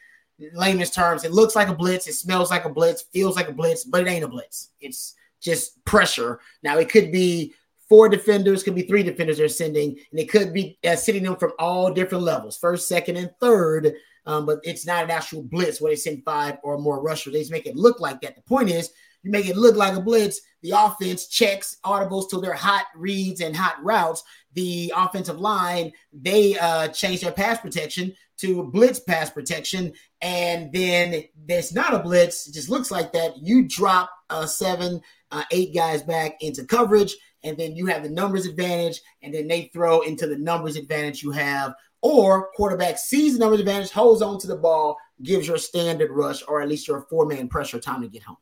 [0.55, 3.53] layman's terms, it looks like a blitz, it smells like a blitz, feels like a
[3.53, 4.71] blitz, but it ain't a blitz.
[4.81, 6.41] It's just pressure.
[6.63, 7.55] Now, it could be
[7.89, 11.37] four defenders, could be three defenders they're sending, and it could be uh, sending them
[11.37, 13.93] from all different levels first, second, and third.
[14.27, 17.33] Um, but it's not an actual blitz where they send five or more rushers.
[17.33, 18.37] They just make it look like that.
[18.37, 18.91] The point is,
[19.23, 20.41] you make it look like a blitz.
[20.62, 24.23] The offense checks audibles to their hot reads and hot routes.
[24.55, 29.93] The offensive line, they uh, change their pass protection to blitz pass protection.
[30.21, 32.47] And then there's not a blitz.
[32.47, 33.39] It just looks like that.
[33.39, 35.01] You drop uh, seven,
[35.31, 37.14] uh, eight guys back into coverage.
[37.43, 39.01] And then you have the numbers advantage.
[39.23, 41.75] And then they throw into the numbers advantage you have.
[42.03, 46.43] Or quarterback sees the numbers advantage, holds on to the ball, gives your standard rush,
[46.49, 48.39] or at least your four man pressure time to get home.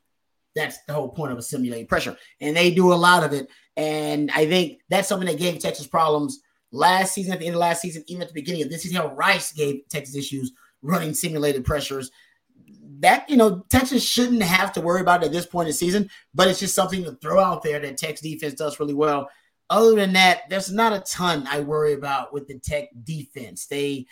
[0.59, 2.17] That's the whole point of a simulated pressure.
[2.41, 3.49] And they do a lot of it.
[3.77, 6.41] And I think that's something that gave Texas problems
[6.73, 8.97] last season, at the end of last season, even at the beginning of this season,
[8.97, 10.53] how Rice gave Texas issues
[10.83, 12.11] running simulated pressures.
[13.01, 16.11] That, you know, Texas shouldn't have to worry about at this point in the season,
[16.35, 19.31] but it's just something to throw out there that Texas defense does really well.
[19.71, 23.67] Other than that, there's not a ton I worry about with the Tech defense.
[23.67, 24.07] They,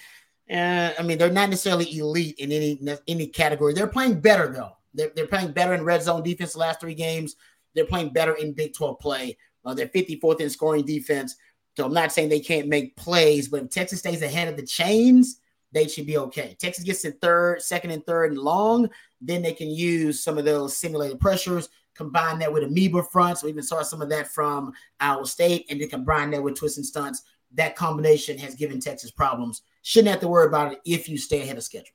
[0.51, 2.79] uh, I mean, they're not necessarily elite in any
[3.09, 3.73] any category.
[3.73, 4.76] They're playing better though.
[4.97, 7.37] They're, they're playing better in red zone defense the last three games.
[7.75, 9.37] They're playing better in Big 12 play.
[9.65, 11.37] Uh, they're 54th in scoring defense.
[11.77, 14.65] So I'm not saying they can't make plays, but if Texas stays ahead of the
[14.65, 15.41] chains,
[15.73, 16.57] they should be okay.
[16.59, 18.89] Texas gets in third, second, and third and long,
[19.21, 23.43] then they can use some of those simulated pressures, combine that with amoeba fronts.
[23.43, 26.79] We even saw some of that from Iowa State, and then combine that with twists
[26.79, 27.23] and stunts.
[27.53, 29.63] That combination has given Texas problems.
[29.83, 31.93] Shouldn't have to worry about it if you stay ahead of schedule.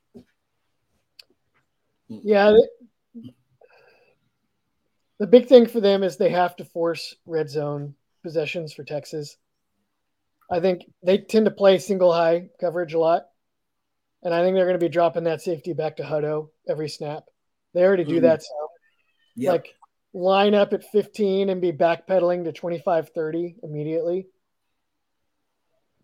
[2.08, 2.56] Yeah.
[5.22, 7.94] The big thing for them is they have to force red zone
[8.24, 9.36] possessions for Texas.
[10.50, 13.28] I think they tend to play single high coverage a lot.
[14.24, 17.22] And I think they're going to be dropping that safety back to Hutto every snap.
[17.72, 18.24] They already do mm-hmm.
[18.24, 18.42] that.
[18.42, 18.68] So,
[19.36, 19.52] yep.
[19.52, 19.68] like,
[20.12, 24.26] line up at 15 and be backpedaling to 25 30 immediately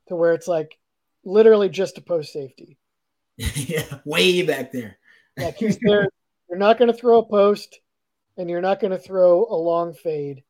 [0.07, 0.79] to where it's like
[1.25, 2.79] literally just a post safety.
[3.37, 4.97] yeah, way back there.
[5.37, 6.09] like he's there.
[6.49, 7.81] You're not going to throw a post
[8.39, 10.43] and you're not going to throw a long fade.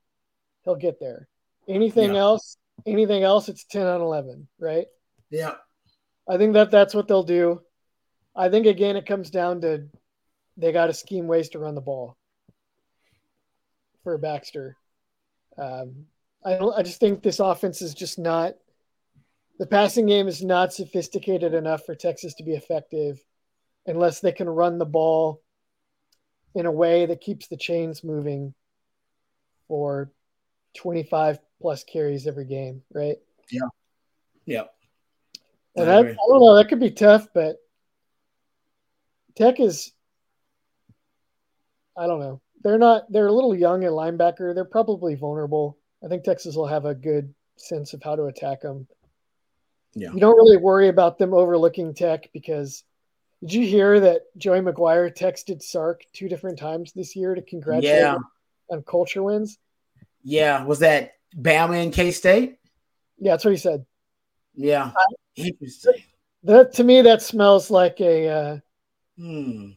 [0.64, 1.26] He'll get there.
[1.66, 2.20] Anything yeah.
[2.20, 4.86] else, anything else, it's 10 on 11, right?
[5.30, 5.54] Yeah.
[6.28, 7.62] I think that that's what they'll do.
[8.36, 9.88] I think again, it comes down to
[10.56, 12.16] they got to scheme ways to run the ball
[14.04, 14.76] for Baxter.
[15.56, 16.06] Um,
[16.44, 18.54] I I just think this offense is just not
[19.58, 23.20] the passing game is not sophisticated enough for Texas to be effective
[23.86, 25.42] unless they can run the ball
[26.54, 28.54] in a way that keeps the chains moving
[29.68, 30.10] for
[30.76, 33.16] 25 plus carries every game, right?
[33.50, 33.68] Yeah.
[34.46, 34.64] Yeah.
[35.76, 37.56] And I, I, don't know, that could be tough, but
[39.36, 39.92] Tech is,
[41.96, 42.40] I don't know.
[42.64, 44.54] They're not, they're a little young at linebacker.
[44.54, 45.78] They're probably vulnerable.
[46.04, 48.88] I think Texas will have a good sense of how to attack them.
[49.94, 50.12] Yeah.
[50.12, 52.82] You don't really worry about them overlooking Tech because
[53.40, 58.00] did you hear that Joey McGuire texted Sark two different times this year to congratulate
[58.00, 58.16] yeah.
[58.70, 59.58] on culture wins?
[60.24, 60.64] Yeah.
[60.64, 62.58] Was that Bama and K State?
[63.18, 63.86] Yeah, that's what he said.
[64.54, 64.90] Yeah.
[66.44, 68.58] that to me that smells like a uh,
[69.16, 69.70] hmm.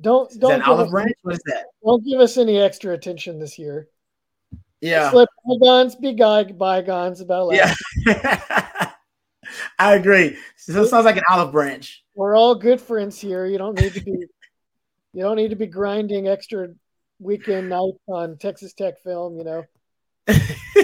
[0.00, 1.12] don't don't give olive us, branch?
[1.22, 1.66] What is that?
[1.84, 3.88] Don't give us any extra attention this year.
[4.80, 5.10] Yeah.
[5.10, 7.54] Slip bygones, be guy bygones about.
[7.54, 7.74] Yeah.
[9.78, 10.36] I agree.
[10.56, 12.04] So it sounds like an olive branch.
[12.14, 13.46] We're all good friends here.
[13.46, 14.26] You don't need to be
[15.14, 16.68] you don't need to be grinding extra
[17.20, 19.64] weekend nights on Texas Tech film, you know.
[20.26, 20.34] you,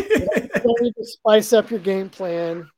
[0.00, 2.68] don't, need to spice up your game plan.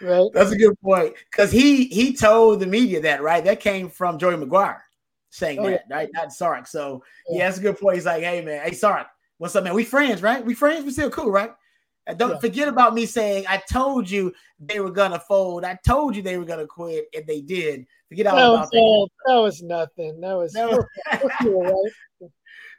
[0.00, 0.28] Right.
[0.34, 1.14] That's a good point.
[1.30, 3.44] Because he he told the media that, right?
[3.44, 4.80] That came from Joey McGuire
[5.30, 5.96] saying oh, that, yeah.
[5.96, 6.08] right?
[6.12, 6.66] Not Sark.
[6.66, 7.38] So yeah.
[7.38, 7.96] yeah, that's a good point.
[7.96, 9.06] He's like, hey man, hey Sark,
[9.38, 9.74] what's up, man?
[9.74, 10.44] We friends, right?
[10.44, 11.50] We friends, we still cool, right?
[12.06, 12.38] And don't yeah.
[12.38, 15.64] forget about me saying I told you they were gonna fold.
[15.64, 17.86] I told you they were gonna quit, and they did.
[18.08, 19.08] Forget all that about that.
[19.26, 20.20] That was nothing.
[20.20, 20.68] That was, that
[21.42, 21.92] was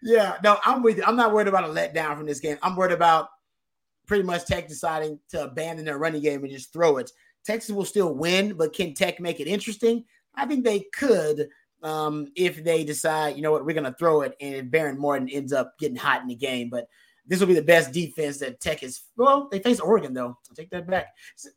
[0.03, 0.37] yeah.
[0.43, 1.03] No, I'm with you.
[1.05, 2.57] I'm not worried about a letdown from this game.
[2.61, 3.29] I'm worried about
[4.07, 7.09] pretty much Tech deciding to abandon their running game and just throw it.
[7.45, 10.03] Texas will still win, but can Tech make it interesting?
[10.35, 11.47] I think they could
[11.83, 15.29] um, if they decide, you know what, we're going to throw it, and Behren Morton
[15.29, 16.69] ends up getting hot in the game.
[16.69, 16.87] But
[17.25, 19.01] this will be the best defense that Tech is.
[19.15, 20.37] Well, they face Oregon though.
[20.49, 21.07] I'll take that back.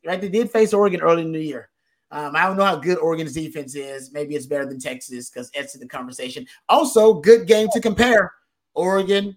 [0.04, 1.70] Right, they did face Oregon early in the year.
[2.10, 4.12] Um, I don't know how good Oregon's defense is.
[4.12, 6.46] Maybe it's better than Texas because that's in the conversation.
[6.68, 8.32] Also, good game to compare.
[8.74, 9.36] Oregon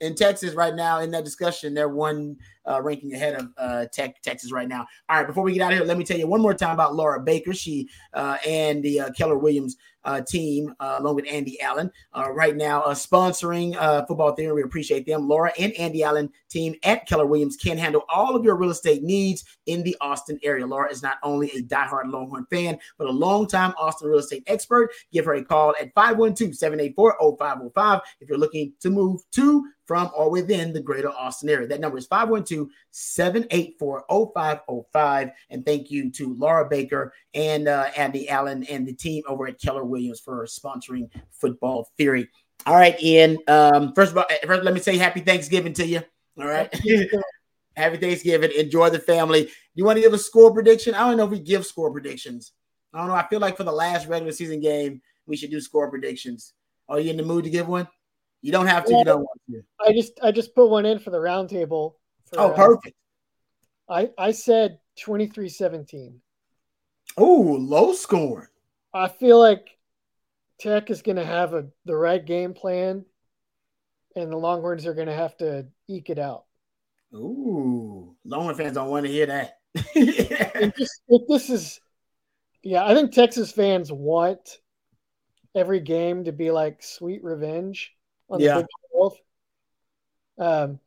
[0.00, 1.74] and Texas right now in that discussion.
[1.74, 2.36] They're one
[2.68, 4.86] uh, ranking ahead of uh, Tech, Texas right now.
[5.08, 6.74] All right, before we get out of here, let me tell you one more time
[6.74, 7.54] about Laura Baker.
[7.54, 11.90] She uh, and the uh, Keller Williams uh, team, along with Andy Allen,
[12.30, 13.74] right now sponsoring
[14.06, 14.52] Football Theory.
[14.52, 15.28] We appreciate them.
[15.28, 19.02] Laura and Andy Allen team at Keller Williams can handle all of your real estate
[19.02, 20.66] needs in the Austin area.
[20.66, 24.90] Laura is not only a diehard Longhorn fan, but a longtime Austin real estate expert.
[25.12, 30.10] Give her a call at 512 784 0505 if you're looking to move to from
[30.14, 31.66] or within the greater Austin area.
[31.66, 32.57] That number is 512
[32.90, 35.30] 784 0505.
[35.50, 39.60] And thank you to Laura Baker and uh, Andy Allen and the team over at
[39.60, 42.28] Keller Williams for sponsoring Football Theory.
[42.66, 43.38] All right, Ian.
[43.46, 46.02] Um, first of all, first, let me say happy Thanksgiving to you.
[46.38, 46.72] All right.
[47.76, 48.50] happy Thanksgiving.
[48.56, 49.50] Enjoy the family.
[49.74, 50.94] You want to give a score prediction?
[50.94, 52.52] I don't know if we give score predictions.
[52.92, 53.14] I don't know.
[53.14, 56.54] I feel like for the last regular season game, we should do score predictions.
[56.88, 57.86] Are you in the mood to give one?
[58.42, 58.94] You don't have to.
[58.94, 59.62] you don't want to.
[59.80, 61.94] I just I just put one in for the roundtable.
[62.36, 62.96] Oh, uh, perfect.
[63.88, 66.14] I I said 23-17.
[67.16, 68.50] Oh, low score.
[68.92, 69.78] I feel like
[70.58, 73.04] Tech is going to have a the right game plan,
[74.16, 76.44] and the Longhorns are going to have to eke it out.
[77.14, 79.58] Ooh, Longhorn fans don't want to hear that.
[79.74, 81.80] if, this, if this is,
[82.62, 84.58] yeah, I think Texas fans want
[85.54, 87.92] every game to be like sweet revenge
[88.28, 88.56] on yeah.
[88.56, 89.16] the Big 12.
[90.38, 90.80] Um,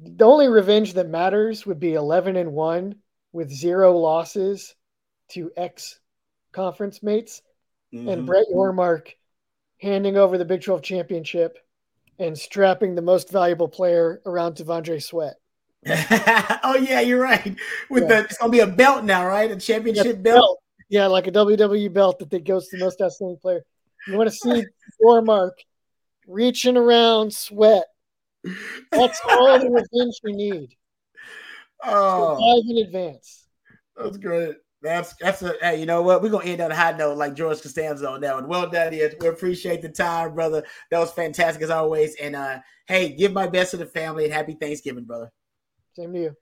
[0.00, 2.94] the only revenge that matters would be 11 and 1
[3.32, 4.74] with zero losses
[5.30, 5.98] to ex
[6.52, 7.42] conference mates
[7.92, 8.08] mm-hmm.
[8.08, 9.12] and Brett Yormark
[9.80, 11.58] handing over the Big 12 championship
[12.18, 15.36] and strapping the most valuable player around T'Vondre Sweat.
[15.86, 17.56] oh yeah, you're right.
[17.88, 18.08] With yeah.
[18.08, 19.50] the it's gonna be a belt now, right?
[19.50, 20.36] A championship yeah, belt.
[20.36, 20.62] belt.
[20.88, 23.62] Yeah, like a WWE belt that goes to the most outstanding player.
[24.06, 24.64] You want to see
[25.02, 25.52] Yormark
[26.26, 27.84] reaching around Sweat.
[28.92, 30.70] That's all the revenge you need.
[31.84, 33.46] Oh, in advance.
[33.96, 34.56] That's great.
[34.80, 36.22] That's that's a hey, you know what?
[36.22, 38.46] We're gonna end on a high note like George Costanza on that one.
[38.46, 38.92] Well done.
[38.92, 40.64] We appreciate the time, brother.
[40.90, 42.14] That was fantastic as always.
[42.16, 45.32] And uh hey, give my best to the family and happy Thanksgiving, brother.
[45.94, 46.36] Same to you.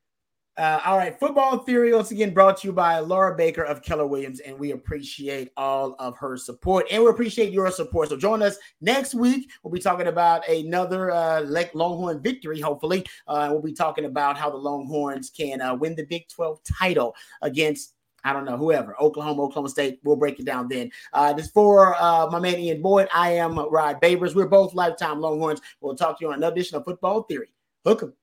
[0.59, 4.07] Uh, all right, football theory once again brought to you by Laura Baker of Keller
[4.07, 8.09] Williams, and we appreciate all of her support, and we appreciate your support.
[8.09, 9.51] So join us next week.
[9.63, 11.43] We'll be talking about another uh,
[11.75, 12.59] Longhorn victory.
[12.59, 16.61] Hopefully, uh, we'll be talking about how the Longhorns can uh, win the Big Twelve
[16.65, 17.93] title against
[18.25, 20.01] I don't know, whoever, Oklahoma, Oklahoma State.
[20.03, 20.91] We'll break it down then.
[21.13, 23.09] Uh, this for uh, my man Ian Boyd.
[23.15, 24.35] I am Rod Babers.
[24.35, 25.61] We're both lifetime Longhorns.
[25.81, 27.53] We'll talk to you on another edition of Football Theory.
[27.85, 28.15] Hook 'em.